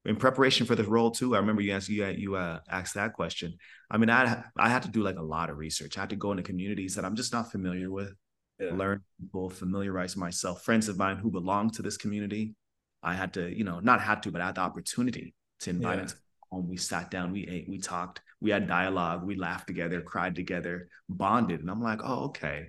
in 0.06 0.18
preparation 0.18 0.66
for 0.66 0.76
this 0.76 0.88
role 0.88 1.12
too, 1.12 1.36
I 1.36 1.40
remember 1.40 1.62
you 1.62 1.74
asked 1.74 1.90
you 1.90 2.06
you 2.06 2.36
uh, 2.36 2.60
asked 2.70 2.96
that 2.96 3.14
question. 3.14 3.58
I 3.90 3.98
mean, 3.98 4.10
I 4.10 4.44
I 4.58 4.70
had 4.70 4.84
to 4.84 4.90
do 4.90 5.02
like 5.02 5.18
a 5.18 5.24
lot 5.24 5.50
of 5.50 5.58
research. 5.58 5.98
I 5.98 6.02
had 6.02 6.10
to 6.10 6.16
go 6.16 6.32
into 6.32 6.44
communities 6.44 6.96
that 6.96 7.06
I'm 7.06 7.16
just 7.16 7.32
not 7.32 7.52
familiar 7.52 7.90
with, 7.90 8.14
yeah. 8.60 8.74
learn 8.74 9.02
people, 9.20 9.50
familiarize 9.50 10.18
myself. 10.18 10.64
Friends 10.64 10.90
of 10.90 10.98
mine 10.98 11.18
who 11.18 11.32
belong 11.32 11.70
to 11.72 11.82
this 11.82 11.98
community, 11.98 12.56
I 13.02 13.14
had 13.14 13.34
to, 13.36 13.50
you 13.56 13.64
know, 13.64 13.80
not 13.80 14.02
had 14.02 14.24
to, 14.24 14.32
but 14.32 14.42
I 14.42 14.48
had 14.48 14.56
the 14.56 14.62
opportunity 14.62 15.34
to 15.62 15.70
invite 15.70 16.00
yeah. 16.00 16.06
them 16.06 16.18
home. 16.52 16.68
We 16.68 16.78
sat 16.78 17.10
down, 17.10 17.32
we 17.32 17.48
ate, 17.48 17.70
we 17.70 17.80
talked, 17.80 18.22
we 18.42 18.52
had 18.52 18.68
dialogue, 18.68 19.24
we 19.24 19.36
laughed 19.36 19.68
together, 19.68 20.02
cried 20.02 20.36
together, 20.36 20.90
bonded. 21.08 21.62
And 21.62 21.72
I'm 21.72 21.82
like, 21.82 22.02
oh, 22.04 22.26
okay. 22.26 22.68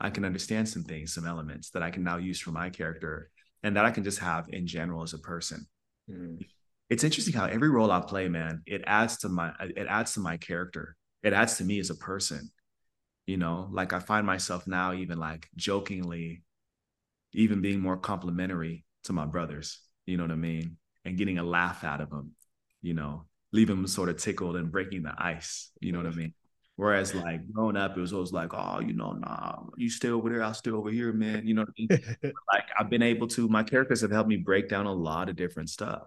I 0.00 0.08
can 0.08 0.24
understand 0.24 0.66
some 0.66 0.84
things, 0.84 1.12
some 1.12 1.26
elements 1.26 1.70
that 1.70 1.82
I 1.82 1.90
can 1.90 2.02
now 2.02 2.16
use 2.16 2.40
for 2.40 2.52
my 2.52 2.70
character 2.70 3.30
and 3.62 3.76
that 3.76 3.84
I 3.84 3.90
can 3.90 4.02
just 4.02 4.18
have 4.20 4.46
in 4.48 4.66
general 4.66 5.02
as 5.02 5.12
a 5.12 5.18
person. 5.18 5.66
Mm. 6.10 6.42
It's 6.90 7.04
interesting 7.04 7.34
how 7.34 7.46
every 7.46 7.70
role 7.70 7.90
I 7.90 8.00
play, 8.00 8.28
man, 8.28 8.62
it 8.66 8.82
adds 8.86 9.18
to 9.18 9.28
my 9.28 9.52
it 9.60 9.86
adds 9.88 10.14
to 10.14 10.20
my 10.20 10.36
character. 10.36 10.96
It 11.22 11.32
adds 11.32 11.56
to 11.58 11.64
me 11.64 11.78
as 11.78 11.90
a 11.90 11.94
person. 11.94 12.50
You 13.26 13.36
know, 13.36 13.68
like 13.70 13.92
I 13.92 14.00
find 14.00 14.26
myself 14.26 14.66
now 14.66 14.92
even 14.92 15.18
like 15.18 15.48
jokingly 15.56 16.42
even 17.32 17.60
being 17.60 17.80
more 17.80 17.96
complimentary 17.96 18.84
to 19.04 19.12
my 19.12 19.26
brothers, 19.26 19.80
you 20.06 20.16
know 20.16 20.24
what 20.24 20.32
I 20.32 20.36
mean? 20.36 20.76
And 21.04 21.16
getting 21.16 21.38
a 21.38 21.44
laugh 21.44 21.84
out 21.84 22.00
of 22.00 22.10
them, 22.10 22.32
you 22.82 22.94
know, 22.94 23.26
leaving 23.52 23.76
them 23.76 23.86
sort 23.86 24.08
of 24.08 24.18
tickled 24.18 24.56
and 24.56 24.70
breaking 24.70 25.02
the 25.04 25.14
ice. 25.16 25.70
You 25.80 25.92
know 25.92 25.98
what 25.98 26.06
I 26.12 26.16
mean? 26.16 26.34
Whereas 26.76 27.14
like 27.14 27.50
growing 27.52 27.76
up, 27.76 27.96
it 27.96 28.00
was 28.00 28.12
always 28.12 28.32
like, 28.32 28.54
oh, 28.54 28.80
you 28.80 28.94
know, 28.94 29.12
nah, 29.12 29.58
you 29.76 29.90
stay 29.90 30.08
over 30.08 30.30
there, 30.30 30.42
I'll 30.42 30.54
stay 30.54 30.70
over 30.70 30.90
here, 30.90 31.12
man. 31.12 31.46
You 31.46 31.54
know 31.54 31.62
what 31.62 31.70
I 31.78 31.96
mean? 32.22 32.32
like 32.52 32.64
I've 32.78 32.90
been 32.90 33.02
able 33.02 33.28
to, 33.28 33.48
my 33.48 33.62
characters 33.62 34.00
have 34.00 34.10
helped 34.10 34.28
me 34.28 34.36
break 34.36 34.68
down 34.68 34.86
a 34.86 34.92
lot 34.92 35.28
of 35.28 35.36
different 35.36 35.68
stuff. 35.68 36.02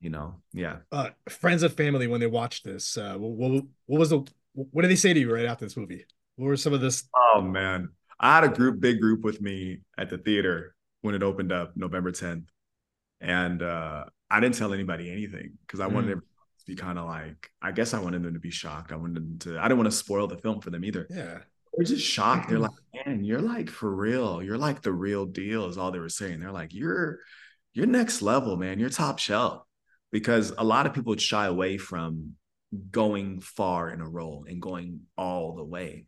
You 0.00 0.10
know, 0.10 0.36
yeah. 0.52 0.78
Uh, 0.90 1.10
friends 1.28 1.62
and 1.62 1.72
family, 1.72 2.06
when 2.06 2.20
they 2.20 2.26
watched 2.26 2.64
this, 2.64 2.96
uh, 2.96 3.16
what, 3.16 3.64
what 3.86 3.98
was 3.98 4.10
the 4.10 4.24
what 4.54 4.82
did 4.82 4.90
they 4.90 4.96
say 4.96 5.12
to 5.12 5.20
you 5.20 5.32
right 5.32 5.46
after 5.46 5.64
this 5.64 5.76
movie? 5.76 6.06
What 6.36 6.46
were 6.46 6.56
some 6.56 6.72
of 6.72 6.80
this? 6.80 7.04
Oh 7.14 7.40
man, 7.42 7.90
I 8.18 8.34
had 8.34 8.44
a 8.44 8.48
group, 8.48 8.80
big 8.80 9.00
group 9.00 9.22
with 9.22 9.40
me 9.40 9.80
at 9.98 10.10
the 10.10 10.18
theater 10.18 10.74
when 11.02 11.14
it 11.14 11.22
opened 11.22 11.52
up 11.52 11.76
November 11.76 12.12
10th, 12.12 12.46
and 13.20 13.62
uh, 13.62 14.04
I 14.30 14.40
didn't 14.40 14.56
tell 14.56 14.72
anybody 14.72 15.10
anything 15.10 15.52
because 15.66 15.80
I 15.80 15.88
mm. 15.88 15.92
wanted 15.92 16.14
to 16.14 16.22
be 16.66 16.76
kind 16.76 16.98
of 16.98 17.06
like, 17.06 17.50
I 17.60 17.72
guess 17.72 17.94
I 17.94 18.00
wanted 18.00 18.22
them 18.22 18.34
to 18.34 18.40
be 18.40 18.50
shocked. 18.50 18.92
I 18.92 18.96
wanted 18.96 19.16
them 19.16 19.38
to, 19.40 19.58
I 19.58 19.64
didn't 19.64 19.78
want 19.78 19.90
to 19.90 19.96
spoil 19.96 20.26
the 20.26 20.38
film 20.38 20.60
for 20.60 20.70
them 20.70 20.84
either. 20.84 21.06
Yeah. 21.10 21.38
They're 21.74 21.84
just 21.84 22.04
shocked. 22.04 22.48
They're 22.48 22.58
like, 22.58 22.70
man, 23.06 23.24
you're 23.24 23.40
like 23.40 23.68
for 23.70 23.94
real. 23.94 24.42
You're 24.42 24.58
like 24.58 24.82
the 24.82 24.92
real 24.92 25.26
deal, 25.26 25.66
is 25.66 25.78
all 25.78 25.90
they 25.90 25.98
were 25.98 26.08
saying. 26.08 26.40
They're 26.40 26.52
like, 26.52 26.72
you're, 26.72 27.18
you're 27.72 27.86
next 27.86 28.22
level, 28.22 28.56
man. 28.56 28.78
You're 28.78 28.90
top 28.90 29.18
shelf. 29.18 29.62
Because 30.12 30.52
a 30.58 30.64
lot 30.64 30.86
of 30.86 30.94
people 30.94 31.10
would 31.10 31.20
shy 31.20 31.46
away 31.46 31.78
from 31.78 32.34
going 32.90 33.40
far 33.40 33.90
in 33.90 34.00
a 34.00 34.08
role 34.08 34.44
and 34.48 34.62
going 34.62 35.00
all 35.16 35.54
the 35.54 35.64
way. 35.64 36.06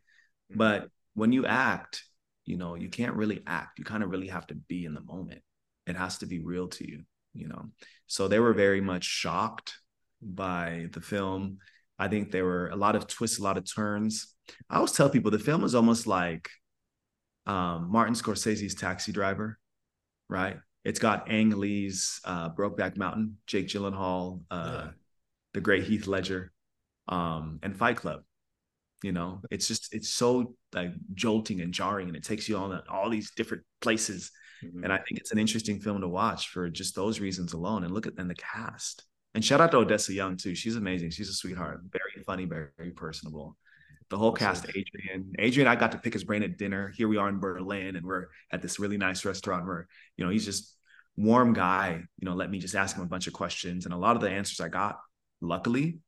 Mm-hmm. 0.51 0.57
But 0.57 0.89
when 1.13 1.31
you 1.31 1.45
act, 1.45 2.03
you 2.45 2.57
know, 2.57 2.75
you 2.75 2.89
can't 2.89 3.15
really 3.15 3.41
act. 3.47 3.79
You 3.79 3.85
kind 3.85 4.03
of 4.03 4.09
really 4.09 4.27
have 4.27 4.47
to 4.47 4.55
be 4.55 4.85
in 4.85 4.93
the 4.93 5.01
moment. 5.01 5.41
It 5.87 5.95
has 5.95 6.17
to 6.19 6.25
be 6.25 6.39
real 6.39 6.67
to 6.69 6.89
you, 6.89 7.03
you 7.33 7.47
know. 7.47 7.69
So 8.07 8.27
they 8.27 8.39
were 8.39 8.53
very 8.53 8.81
much 8.81 9.03
shocked 9.03 9.75
by 10.21 10.87
the 10.91 11.01
film. 11.01 11.59
I 11.99 12.07
think 12.07 12.31
there 12.31 12.45
were 12.45 12.69
a 12.69 12.75
lot 12.75 12.95
of 12.95 13.07
twists, 13.07 13.39
a 13.39 13.43
lot 13.43 13.57
of 13.57 13.71
turns. 13.71 14.33
I 14.69 14.77
always 14.77 14.91
tell 14.91 15.09
people 15.09 15.31
the 15.31 15.39
film 15.39 15.63
is 15.63 15.75
almost 15.75 16.07
like 16.07 16.49
um, 17.45 17.89
Martin 17.91 18.15
Scorsese's 18.15 18.75
Taxi 18.75 19.11
Driver, 19.11 19.57
right? 20.29 20.57
It's 20.83 20.99
got 20.99 21.29
Ang 21.31 21.51
Lee's 21.51 22.19
uh, 22.25 22.49
Brokeback 22.49 22.97
Mountain, 22.97 23.37
Jake 23.47 23.67
Gyllenhaal, 23.67 24.41
uh, 24.51 24.81
Yeah. 24.85 24.91
the 25.53 25.61
great 25.61 25.83
Heath 25.83 26.07
Ledger, 26.07 26.51
um, 27.07 27.59
and 27.63 27.75
Fight 27.75 27.97
Club. 27.97 28.23
You 29.01 29.11
know, 29.11 29.41
it's 29.51 29.67
just 29.67 29.93
it's 29.93 30.09
so 30.09 30.55
like 30.73 30.91
jolting 31.13 31.61
and 31.61 31.73
jarring, 31.73 32.07
and 32.07 32.15
it 32.17 32.23
takes 32.23 32.47
you 32.47 32.57
on 32.57 32.81
all 32.89 33.09
these 33.09 33.31
different 33.31 33.63
places. 33.81 34.31
Mhm. 34.63 34.83
And 34.83 34.93
I 34.93 34.97
think 34.97 35.19
it's 35.19 35.31
an 35.33 35.39
interesting 35.39 35.79
film 35.81 36.01
to 36.01 36.07
watch 36.07 36.49
for 36.49 36.69
just 36.69 36.95
those 36.95 37.19
reasons 37.19 37.51
alone. 37.53 37.83
And 37.83 37.93
look 37.93 38.07
at 38.07 38.13
and 38.17 38.29
the 38.29 38.35
cast. 38.35 39.05
And 39.35 39.43
shout 39.43 39.59
out 39.59 39.71
to 39.71 39.77
Odessa 39.77 40.13
Young 40.13 40.37
too. 40.37 40.55
She's 40.55 40.75
amazing. 40.77 41.09
She's 41.09 41.27
a 41.29 41.33
sweetheart. 41.33 41.81
Very 41.91 42.23
funny, 42.25 42.45
very, 42.45 42.69
very 42.77 42.91
personable. 42.91 43.57
The 44.09 44.17
whole 44.17 44.31
cast, 44.31 44.65
Adrien. 44.69 45.33
Adrien, 45.39 45.67
I 45.67 45.75
got 45.75 45.91
to 45.93 45.97
pick 45.97 46.13
his 46.13 46.23
brain 46.23 46.43
at 46.43 46.57
dinner. 46.57 46.91
Here 46.95 47.07
we 47.07 47.17
are 47.17 47.29
in 47.29 47.39
Berlin, 47.39 47.95
and 47.95 48.05
we're 48.05 48.27
at 48.51 48.61
this 48.61 48.79
really 48.79 48.97
nice 48.97 49.25
restaurant 49.25 49.65
where, 49.65 49.87
you 50.17 50.25
know, 50.25 50.31
he's 50.31 50.45
just 50.45 50.75
warm 51.15 51.53
guy. 51.53 52.03
You 52.19 52.25
know, 52.25 52.33
let 52.35 52.49
me 52.49 52.59
just 52.59 52.75
ask 52.75 52.95
him 52.95 53.03
a 53.03 53.07
bunch 53.07 53.27
of 53.27 53.33
questions. 53.33 53.85
And 53.85 53.93
a 53.93 53.97
lot 53.97 54.15
of 54.15 54.21
the 54.21 54.29
answers 54.29 54.59
I 54.59 54.69
got, 54.69 54.99
luckily, 55.41 55.99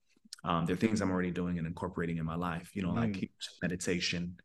um, 0.43 0.65
they're 0.65 0.75
things 0.75 1.01
I'm 1.01 1.11
already 1.11 1.31
doing 1.31 1.57
and 1.57 1.65
incorporating 1.67 2.17
in 2.17 2.25
my 2.25 2.35
life. 2.35 2.75
You 2.75 2.83
know, 2.83 2.91
like 2.91 3.09
Mm. 3.11 3.15
he 3.15 3.29
mentioned 3.33 3.57
meditation. 3.61 4.37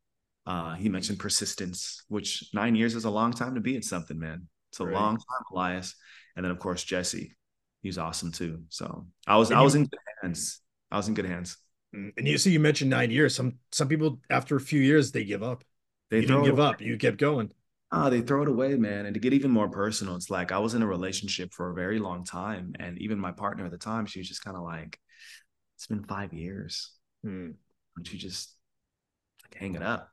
Uh, 0.46 0.74
he 0.74 0.88
mentioned 0.88 1.18
persistence, 1.18 2.02
which 2.08 2.48
nine 2.54 2.74
years 2.74 2.94
is 2.94 3.04
a 3.04 3.10
long 3.10 3.32
time 3.32 3.54
to 3.54 3.60
be 3.60 3.76
at 3.76 3.84
something, 3.84 4.18
man. 4.18 4.48
It's 4.70 4.80
a 4.80 4.84
Right. 4.84 4.94
long 4.94 5.16
time, 5.16 5.44
Elias. 5.52 5.94
And 6.34 6.44
then 6.44 6.50
of 6.50 6.58
course 6.58 6.82
Jesse, 6.82 7.36
he's 7.82 7.98
awesome 7.98 8.32
too. 8.32 8.64
So 8.68 9.06
I 9.26 9.36
was 9.36 9.50
And 9.50 9.58
I 9.58 9.62
was 9.62 9.74
in 9.74 9.84
good 9.84 10.00
hands. 10.22 10.60
I 10.90 10.96
was 10.96 11.08
in 11.08 11.14
good 11.14 11.26
hands. 11.26 11.56
Mm, 11.94 12.12
And 12.16 12.28
you 12.28 12.38
see, 12.38 12.50
you 12.50 12.60
mentioned 12.60 12.90
nine 12.90 13.10
years. 13.10 13.34
Some 13.34 13.58
some 13.72 13.88
people 13.88 14.20
after 14.30 14.56
a 14.56 14.60
few 14.60 14.80
years 14.80 15.12
they 15.12 15.24
give 15.24 15.42
up. 15.42 15.64
They 16.10 16.20
didn't 16.20 16.44
give 16.44 16.60
up. 16.60 16.80
You 16.80 16.96
kept 16.98 17.18
going. 17.18 17.52
Oh, 17.92 18.08
they 18.08 18.20
throw 18.20 18.42
it 18.42 18.48
away, 18.48 18.76
man. 18.76 19.06
And 19.06 19.14
to 19.14 19.20
get 19.20 19.32
even 19.32 19.50
more 19.50 19.68
personal, 19.68 20.14
it's 20.14 20.30
like 20.30 20.52
I 20.52 20.58
was 20.58 20.74
in 20.74 20.82
a 20.82 20.86
relationship 20.86 21.52
for 21.52 21.70
a 21.70 21.74
very 21.74 21.98
long 21.98 22.24
time, 22.24 22.74
and 22.78 22.98
even 22.98 23.18
my 23.18 23.32
partner 23.32 23.64
at 23.64 23.72
the 23.72 23.78
time, 23.78 24.06
she 24.06 24.20
was 24.20 24.28
just 24.28 24.44
kind 24.44 24.56
of 24.56 24.62
like, 24.62 24.98
"It's 25.76 25.88
been 25.88 26.04
five 26.04 26.32
years. 26.32 26.92
Hmm. 27.24 27.50
Don't 27.96 28.12
you 28.12 28.18
just 28.18 28.54
like, 29.42 29.60
hang 29.60 29.74
it 29.74 29.82
up? 29.82 30.10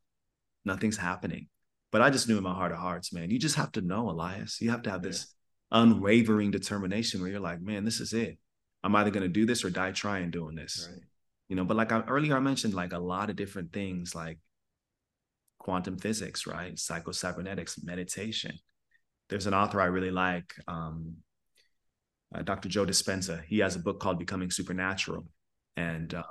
Nothing's 0.66 0.98
happening." 0.98 1.48
But 1.92 2.02
I 2.02 2.10
just 2.10 2.28
knew 2.28 2.38
in 2.38 2.44
my 2.44 2.54
heart 2.54 2.72
of 2.72 2.80
hearts, 2.80 3.14
man, 3.14 3.30
you 3.30 3.40
just 3.40 3.56
have 3.56 3.72
to 3.74 3.82
know, 3.82 4.10
Elias. 4.10 4.60
You 4.60 4.72
have 4.72 4.82
to 4.84 4.90
have 4.92 5.02
this 5.02 5.34
unwavering 5.72 6.52
determination 6.52 7.22
where 7.22 7.30
you're 7.30 7.40
like, 7.40 7.62
man, 7.62 7.86
this 7.86 8.00
is 8.00 8.14
it. 8.14 8.38
I'm 8.84 8.96
either 8.96 9.12
going 9.12 9.24
to 9.24 9.30
do 9.30 9.46
this 9.46 9.64
or 9.64 9.70
die 9.70 9.92
trying 9.92 10.32
doing 10.32 10.56
this. 10.56 10.90
Right. 10.92 11.02
You 11.50 11.56
know, 11.56 11.66
but 11.66 11.78
like 11.78 11.92
I, 11.92 12.02
earlier 12.02 12.36
I 12.36 12.40
mentioned, 12.40 12.74
like 12.74 12.94
a 12.94 13.00
lot 13.00 13.30
of 13.30 13.36
different 13.36 13.72
things 13.72 14.14
like 14.14 14.40
quantum 15.60 15.98
physics, 15.98 16.46
right? 16.46 16.78
Psycho-cybernetics, 16.78 17.84
meditation. 17.84 18.58
There's 19.30 19.48
an 19.48 19.54
author 19.54 19.82
I 19.82 19.86
really 19.86 20.12
like, 20.12 20.54
um, 20.68 21.18
uh, 22.34 22.42
Dr. 22.42 22.70
Joe 22.70 22.86
Dispenza. 22.86 23.44
He 23.46 23.60
has 23.60 23.76
a 23.76 23.80
book 23.80 24.00
called 24.00 24.20
Becoming 24.20 24.52
Supernatural. 24.52 25.26
And 25.76 26.14
uh, 26.14 26.24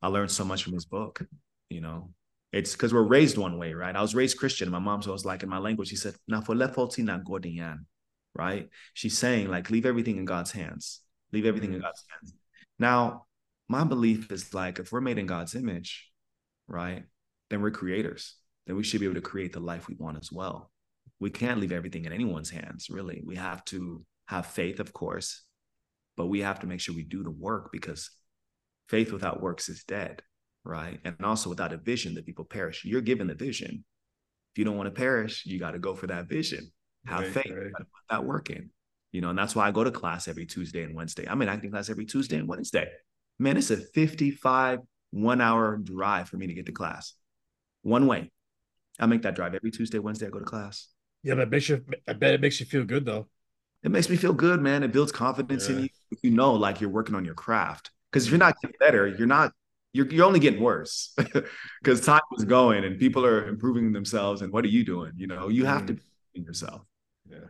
I 0.00 0.08
learned 0.08 0.30
so 0.30 0.44
much 0.44 0.64
from 0.64 0.74
his 0.74 0.84
book, 0.84 1.22
you 1.68 1.80
know. 1.80 2.10
It's 2.52 2.72
because 2.72 2.92
we're 2.92 3.02
raised 3.02 3.38
one 3.38 3.58
way, 3.58 3.72
right? 3.72 3.96
I 3.96 4.02
was 4.02 4.14
raised 4.14 4.38
Christian. 4.38 4.70
My 4.70 4.78
mom's 4.78 5.06
always 5.06 5.24
like 5.24 5.42
in 5.42 5.48
my 5.48 5.58
language, 5.58 5.88
she 5.88 5.96
said, 5.96 6.14
"Na 6.28 6.42
folefoti 6.42 7.02
na 7.02 7.16
godian," 7.16 7.86
right? 8.34 8.68
She's 8.92 9.16
saying, 9.16 9.48
like, 9.48 9.70
leave 9.70 9.86
everything 9.86 10.18
in 10.18 10.26
God's 10.26 10.52
hands. 10.52 11.00
Leave 11.32 11.46
everything 11.46 11.72
in 11.72 11.80
God's 11.80 12.04
hands. 12.10 12.34
Now, 12.78 13.24
my 13.72 13.84
belief 13.84 14.30
is 14.30 14.52
like 14.52 14.78
if 14.78 14.92
we're 14.92 15.00
made 15.00 15.18
in 15.18 15.26
God's 15.26 15.54
image, 15.54 16.10
right, 16.68 17.04
then 17.48 17.62
we're 17.62 17.70
creators. 17.70 18.36
Then 18.66 18.76
we 18.76 18.84
should 18.84 19.00
be 19.00 19.06
able 19.06 19.14
to 19.16 19.22
create 19.22 19.54
the 19.54 19.60
life 19.60 19.88
we 19.88 19.96
want 19.98 20.18
as 20.18 20.30
well. 20.30 20.70
We 21.18 21.30
can't 21.30 21.58
leave 21.58 21.72
everything 21.72 22.04
in 22.04 22.12
anyone's 22.12 22.50
hands, 22.50 22.88
really. 22.90 23.22
We 23.24 23.36
have 23.36 23.64
to 23.66 24.04
have 24.26 24.46
faith, 24.46 24.78
of 24.78 24.92
course, 24.92 25.42
but 26.18 26.26
we 26.26 26.40
have 26.40 26.60
to 26.60 26.66
make 26.66 26.80
sure 26.80 26.94
we 26.94 27.02
do 27.02 27.22
the 27.22 27.30
work 27.30 27.70
because 27.72 28.10
faith 28.88 29.10
without 29.10 29.40
works 29.40 29.70
is 29.70 29.84
dead, 29.84 30.20
right? 30.64 31.00
And 31.04 31.16
also 31.24 31.48
without 31.48 31.72
a 31.72 31.78
vision, 31.78 32.14
the 32.14 32.22
people 32.22 32.44
perish. 32.44 32.84
You're 32.84 33.00
given 33.00 33.26
the 33.26 33.34
vision. 33.34 33.84
If 34.52 34.58
you 34.58 34.66
don't 34.66 34.76
want 34.76 34.88
to 34.88 35.00
perish, 35.00 35.46
you 35.46 35.58
got 35.58 35.70
to 35.70 35.78
go 35.78 35.94
for 35.94 36.08
that 36.08 36.28
vision. 36.28 36.70
Have 37.06 37.20
Right, 37.20 37.32
faith. 37.32 37.52
right. 37.56 37.72
Put 37.74 37.86
that 38.10 38.24
work 38.24 38.50
in. 38.50 38.68
You 39.12 39.22
know, 39.22 39.30
and 39.30 39.38
that's 39.38 39.56
why 39.56 39.66
I 39.66 39.70
go 39.70 39.82
to 39.82 39.90
class 39.90 40.28
every 40.28 40.44
Tuesday 40.46 40.82
and 40.82 40.94
Wednesday. 40.94 41.26
I'm 41.26 41.40
in 41.40 41.48
acting 41.48 41.70
class 41.70 41.88
every 41.88 42.04
Tuesday 42.04 42.36
and 42.36 42.48
Wednesday. 42.48 42.88
Man, 43.42 43.56
it's 43.56 43.72
a 43.72 43.76
55 43.76 44.78
one 45.10 45.40
hour 45.40 45.76
drive 45.76 46.28
for 46.28 46.36
me 46.36 46.46
to 46.46 46.54
get 46.54 46.66
to 46.66 46.72
class. 46.72 47.14
One 47.82 48.06
way. 48.06 48.30
I 49.00 49.06
make 49.06 49.22
that 49.22 49.34
drive 49.34 49.54
every 49.54 49.72
Tuesday, 49.72 49.98
Wednesday. 49.98 50.28
I 50.28 50.30
go 50.30 50.38
to 50.38 50.44
class. 50.44 50.86
Yeah, 51.24 51.34
but 51.34 51.42
it 51.42 51.50
makes 51.50 51.68
you. 51.68 51.84
I 52.06 52.12
bet 52.12 52.34
it 52.34 52.40
makes 52.40 52.60
you 52.60 52.66
feel 52.66 52.84
good 52.84 53.04
though. 53.04 53.26
It 53.82 53.90
makes 53.90 54.08
me 54.08 54.14
feel 54.14 54.32
good, 54.32 54.60
man. 54.60 54.84
It 54.84 54.92
builds 54.92 55.10
confidence 55.10 55.68
in 55.68 55.80
you. 55.80 55.88
If 56.12 56.20
you 56.22 56.30
know, 56.30 56.52
like 56.52 56.80
you're 56.80 56.90
working 56.90 57.16
on 57.16 57.24
your 57.24 57.34
craft. 57.34 57.90
Because 58.12 58.26
if 58.26 58.30
you're 58.30 58.38
not 58.38 58.54
getting 58.62 58.76
better, 58.78 59.08
you're 59.08 59.26
not. 59.26 59.52
You're, 59.92 60.06
you're 60.06 60.24
only 60.24 60.40
getting 60.40 60.62
worse 60.62 61.14
because 61.82 62.00
time 62.00 62.22
is 62.38 62.44
going 62.44 62.84
and 62.84 62.98
people 62.98 63.26
are 63.26 63.46
improving 63.46 63.92
themselves. 63.92 64.40
And 64.40 64.50
what 64.52 64.64
are 64.64 64.68
you 64.68 64.84
doing? 64.84 65.12
You 65.16 65.26
know, 65.26 65.48
you 65.48 65.66
have 65.66 65.84
to 65.86 65.94
Mhm. 65.94 66.00
be 66.32 66.40
yourself. 66.40 66.82
Yeah. 67.28 67.48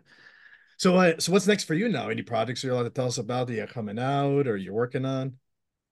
So, 0.79 0.97
uh, 0.97 1.21
so 1.21 1.31
what's 1.31 1.47
next 1.47 1.65
for 1.65 1.75
you 1.75 1.89
now? 1.89 2.09
Any 2.09 2.23
projects 2.23 2.65
you're 2.65 2.73
allowed 2.73 2.85
to 2.85 2.91
tell 2.91 3.07
us 3.07 3.19
about 3.19 3.47
that 3.47 3.55
you're 3.55 3.69
coming 3.69 3.99
out 3.99 4.49
or 4.49 4.57
you're 4.57 4.75
working 4.75 5.05
on? 5.05 5.35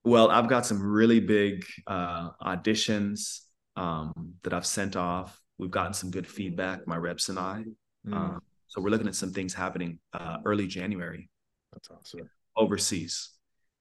Well, 0.04 0.30
I've 0.30 0.48
got 0.48 0.64
some 0.66 0.82
really 0.82 1.20
big 1.20 1.64
uh, 1.86 2.30
auditions 2.42 3.40
um, 3.76 4.34
that 4.42 4.52
I've 4.54 4.66
sent 4.66 4.96
off. 4.96 5.38
We've 5.58 5.70
gotten 5.70 5.92
some 5.92 6.10
good 6.10 6.26
feedback, 6.26 6.86
my 6.86 6.96
reps 6.96 7.28
and 7.28 7.38
I. 7.38 7.64
Mm, 8.06 8.36
Uh, 8.36 8.38
so 8.68 8.80
we're 8.80 8.90
looking 8.90 9.08
at 9.08 9.14
some 9.14 9.32
things 9.32 9.52
happening 9.52 9.98
uh, 10.12 10.38
early 10.44 10.66
January 10.66 11.28
that's 11.72 11.90
awesome. 11.90 12.28
overseas. 12.56 13.30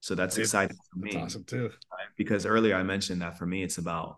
So 0.01 0.15
that's 0.15 0.37
exciting 0.37 0.77
for 0.91 0.99
me 0.99 1.11
That's 1.13 1.25
awesome 1.25 1.43
too. 1.45 1.69
because 2.17 2.45
earlier 2.45 2.75
I 2.75 2.83
mentioned 2.83 3.21
that 3.21 3.37
for 3.37 3.45
me, 3.45 3.63
it's 3.63 3.77
about 3.77 4.17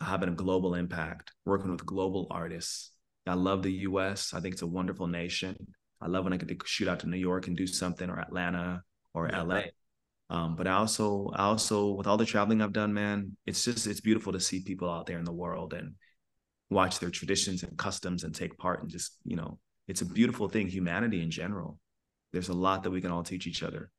having 0.00 0.28
a 0.28 0.32
global 0.32 0.74
impact, 0.74 1.32
working 1.44 1.70
with 1.70 1.84
global 1.84 2.26
artists. 2.30 2.90
I 3.26 3.34
love 3.34 3.62
the 3.62 3.72
US. 3.88 4.32
I 4.34 4.40
think 4.40 4.54
it's 4.54 4.62
a 4.62 4.66
wonderful 4.66 5.06
nation. 5.06 5.56
I 6.00 6.08
love 6.08 6.24
when 6.24 6.32
I 6.32 6.36
get 6.36 6.48
to 6.48 6.56
shoot 6.66 6.88
out 6.88 7.00
to 7.00 7.08
New 7.08 7.16
York 7.18 7.46
and 7.46 7.56
do 7.56 7.66
something 7.66 8.08
or 8.10 8.18
Atlanta 8.18 8.82
or 9.14 9.28
Yeah. 9.28 9.40
LA. 9.42 9.62
Um, 10.32 10.56
but 10.56 10.66
I 10.66 10.72
also, 10.72 11.30
I 11.34 11.44
also, 11.44 11.92
with 11.92 12.06
all 12.06 12.16
the 12.16 12.24
traveling 12.24 12.62
I've 12.62 12.72
done, 12.72 12.94
man, 12.94 13.36
it's 13.44 13.62
just, 13.66 13.86
it's 13.86 14.00
beautiful 14.00 14.32
to 14.32 14.40
see 14.40 14.60
people 14.62 14.88
out 14.88 15.04
there 15.06 15.18
in 15.18 15.26
the 15.26 15.32
world 15.32 15.74
and 15.74 15.94
watch 16.70 17.00
their 17.00 17.10
traditions 17.10 17.62
and 17.62 17.76
customs 17.76 18.24
and 18.24 18.34
take 18.34 18.56
part 18.56 18.80
and 18.80 18.90
just, 18.90 19.18
you 19.24 19.36
know, 19.36 19.58
it's 19.88 20.00
a 20.00 20.06
beautiful 20.06 20.48
thing. 20.48 20.68
Humanity 20.68 21.20
in 21.22 21.30
general. 21.30 21.78
There's 22.32 22.48
a 22.48 22.54
lot 22.54 22.82
that 22.82 22.90
we 22.90 23.02
can 23.02 23.10
all 23.10 23.22
teach 23.22 23.46
each 23.46 23.62
other. 23.62 23.90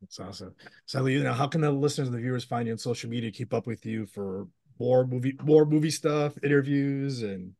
That's 0.00 0.20
awesome. 0.20 0.54
So, 0.86 1.06
you 1.06 1.24
know, 1.24 1.32
how 1.32 1.48
can 1.48 1.62
the 1.62 1.72
listeners 1.72 2.06
and 2.06 2.16
the 2.16 2.20
viewers 2.20 2.44
find 2.44 2.68
you 2.68 2.72
on 2.72 2.78
social 2.78 3.10
media, 3.10 3.32
keep 3.32 3.52
up 3.52 3.66
with 3.66 3.84
you 3.84 4.06
for 4.06 4.46
more 4.78 5.04
movie, 5.04 5.36
more 5.42 5.64
movie 5.64 5.90
stuff, 5.90 6.38
interviews, 6.44 7.22
and 7.22 7.52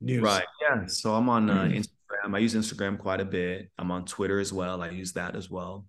news? 0.00 0.22
Right. 0.22 0.46
Yeah. 0.62 0.86
So 0.86 1.14
I'm 1.14 1.28
on 1.28 1.50
uh, 1.50 1.64
Mhm. 1.64 1.76
Instagram. 1.76 2.34
I 2.34 2.38
use 2.38 2.54
Instagram 2.54 2.98
quite 2.98 3.20
a 3.20 3.26
bit. 3.26 3.70
I'm 3.78 3.90
on 3.90 4.06
Twitter 4.06 4.40
as 4.40 4.50
well. 4.50 4.80
I 4.80 4.88
use 4.88 5.12
that 5.12 5.36
as 5.36 5.50
well. 5.50 5.84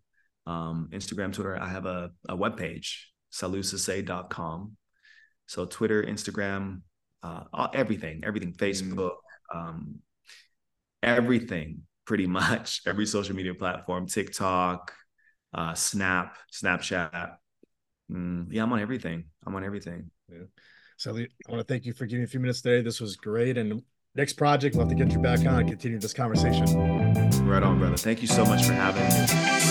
Um, 0.48 0.90
Instagram, 0.92 1.34
Twitter. 1.34 1.58
I 1.60 1.70
have 1.70 1.86
a, 1.86 2.12
a 2.28 2.36
webpage, 2.36 2.96
sallieusesay.com. 3.32 4.78
So 5.48 5.66
Twitter, 5.66 6.04
Instagram, 6.04 6.82
uh, 7.24 7.68
everything, 7.74 8.22
everything, 8.26 8.54
Facebook, 8.54 9.16
um, 9.54 10.00
everything, 11.04 11.82
pretty 12.06 12.28
much 12.40 12.82
every 12.88 13.06
social 13.06 13.36
media 13.36 13.54
platform, 13.54 14.08
TikTok, 14.08 14.94
uh, 15.54 15.74
Snap, 15.74 16.38
Snapchat. 16.54 17.36
Mm, 18.12 18.48
yeah, 18.50 18.64
I'm 18.64 18.74
on 18.74 18.80
everything. 18.80 19.26
I'm 19.46 19.56
on 19.56 19.64
everything. 19.64 20.10
So, 20.98 21.18
I 21.18 21.28
want 21.50 21.60
to 21.60 21.64
thank 21.64 21.86
you 21.86 21.94
for 21.94 22.06
giving 22.06 22.20
me 22.20 22.26
a 22.26 22.28
few 22.28 22.40
minutes 22.40 22.62
today. 22.62 22.82
This 22.82 23.02
was 23.02 23.16
great. 23.16 23.58
And 23.58 23.82
next 24.16 24.34
project, 24.34 24.76
we'll 24.76 24.88
have 24.88 24.96
to 24.96 25.04
get 25.04 25.14
you 25.14 25.20
back 25.20 25.40
on 25.40 25.60
and 25.60 25.68
continue 25.68 26.00
this 26.00 26.14
conversation. 26.14 26.66
Right 27.46 27.64
on, 27.64 27.80
brother. 27.80 27.98
Thank 27.98 28.22
you 28.22 28.28
so 28.28 28.46
much 28.46 28.64
for 28.64 28.74
having 28.74 29.04
me. 29.04 29.71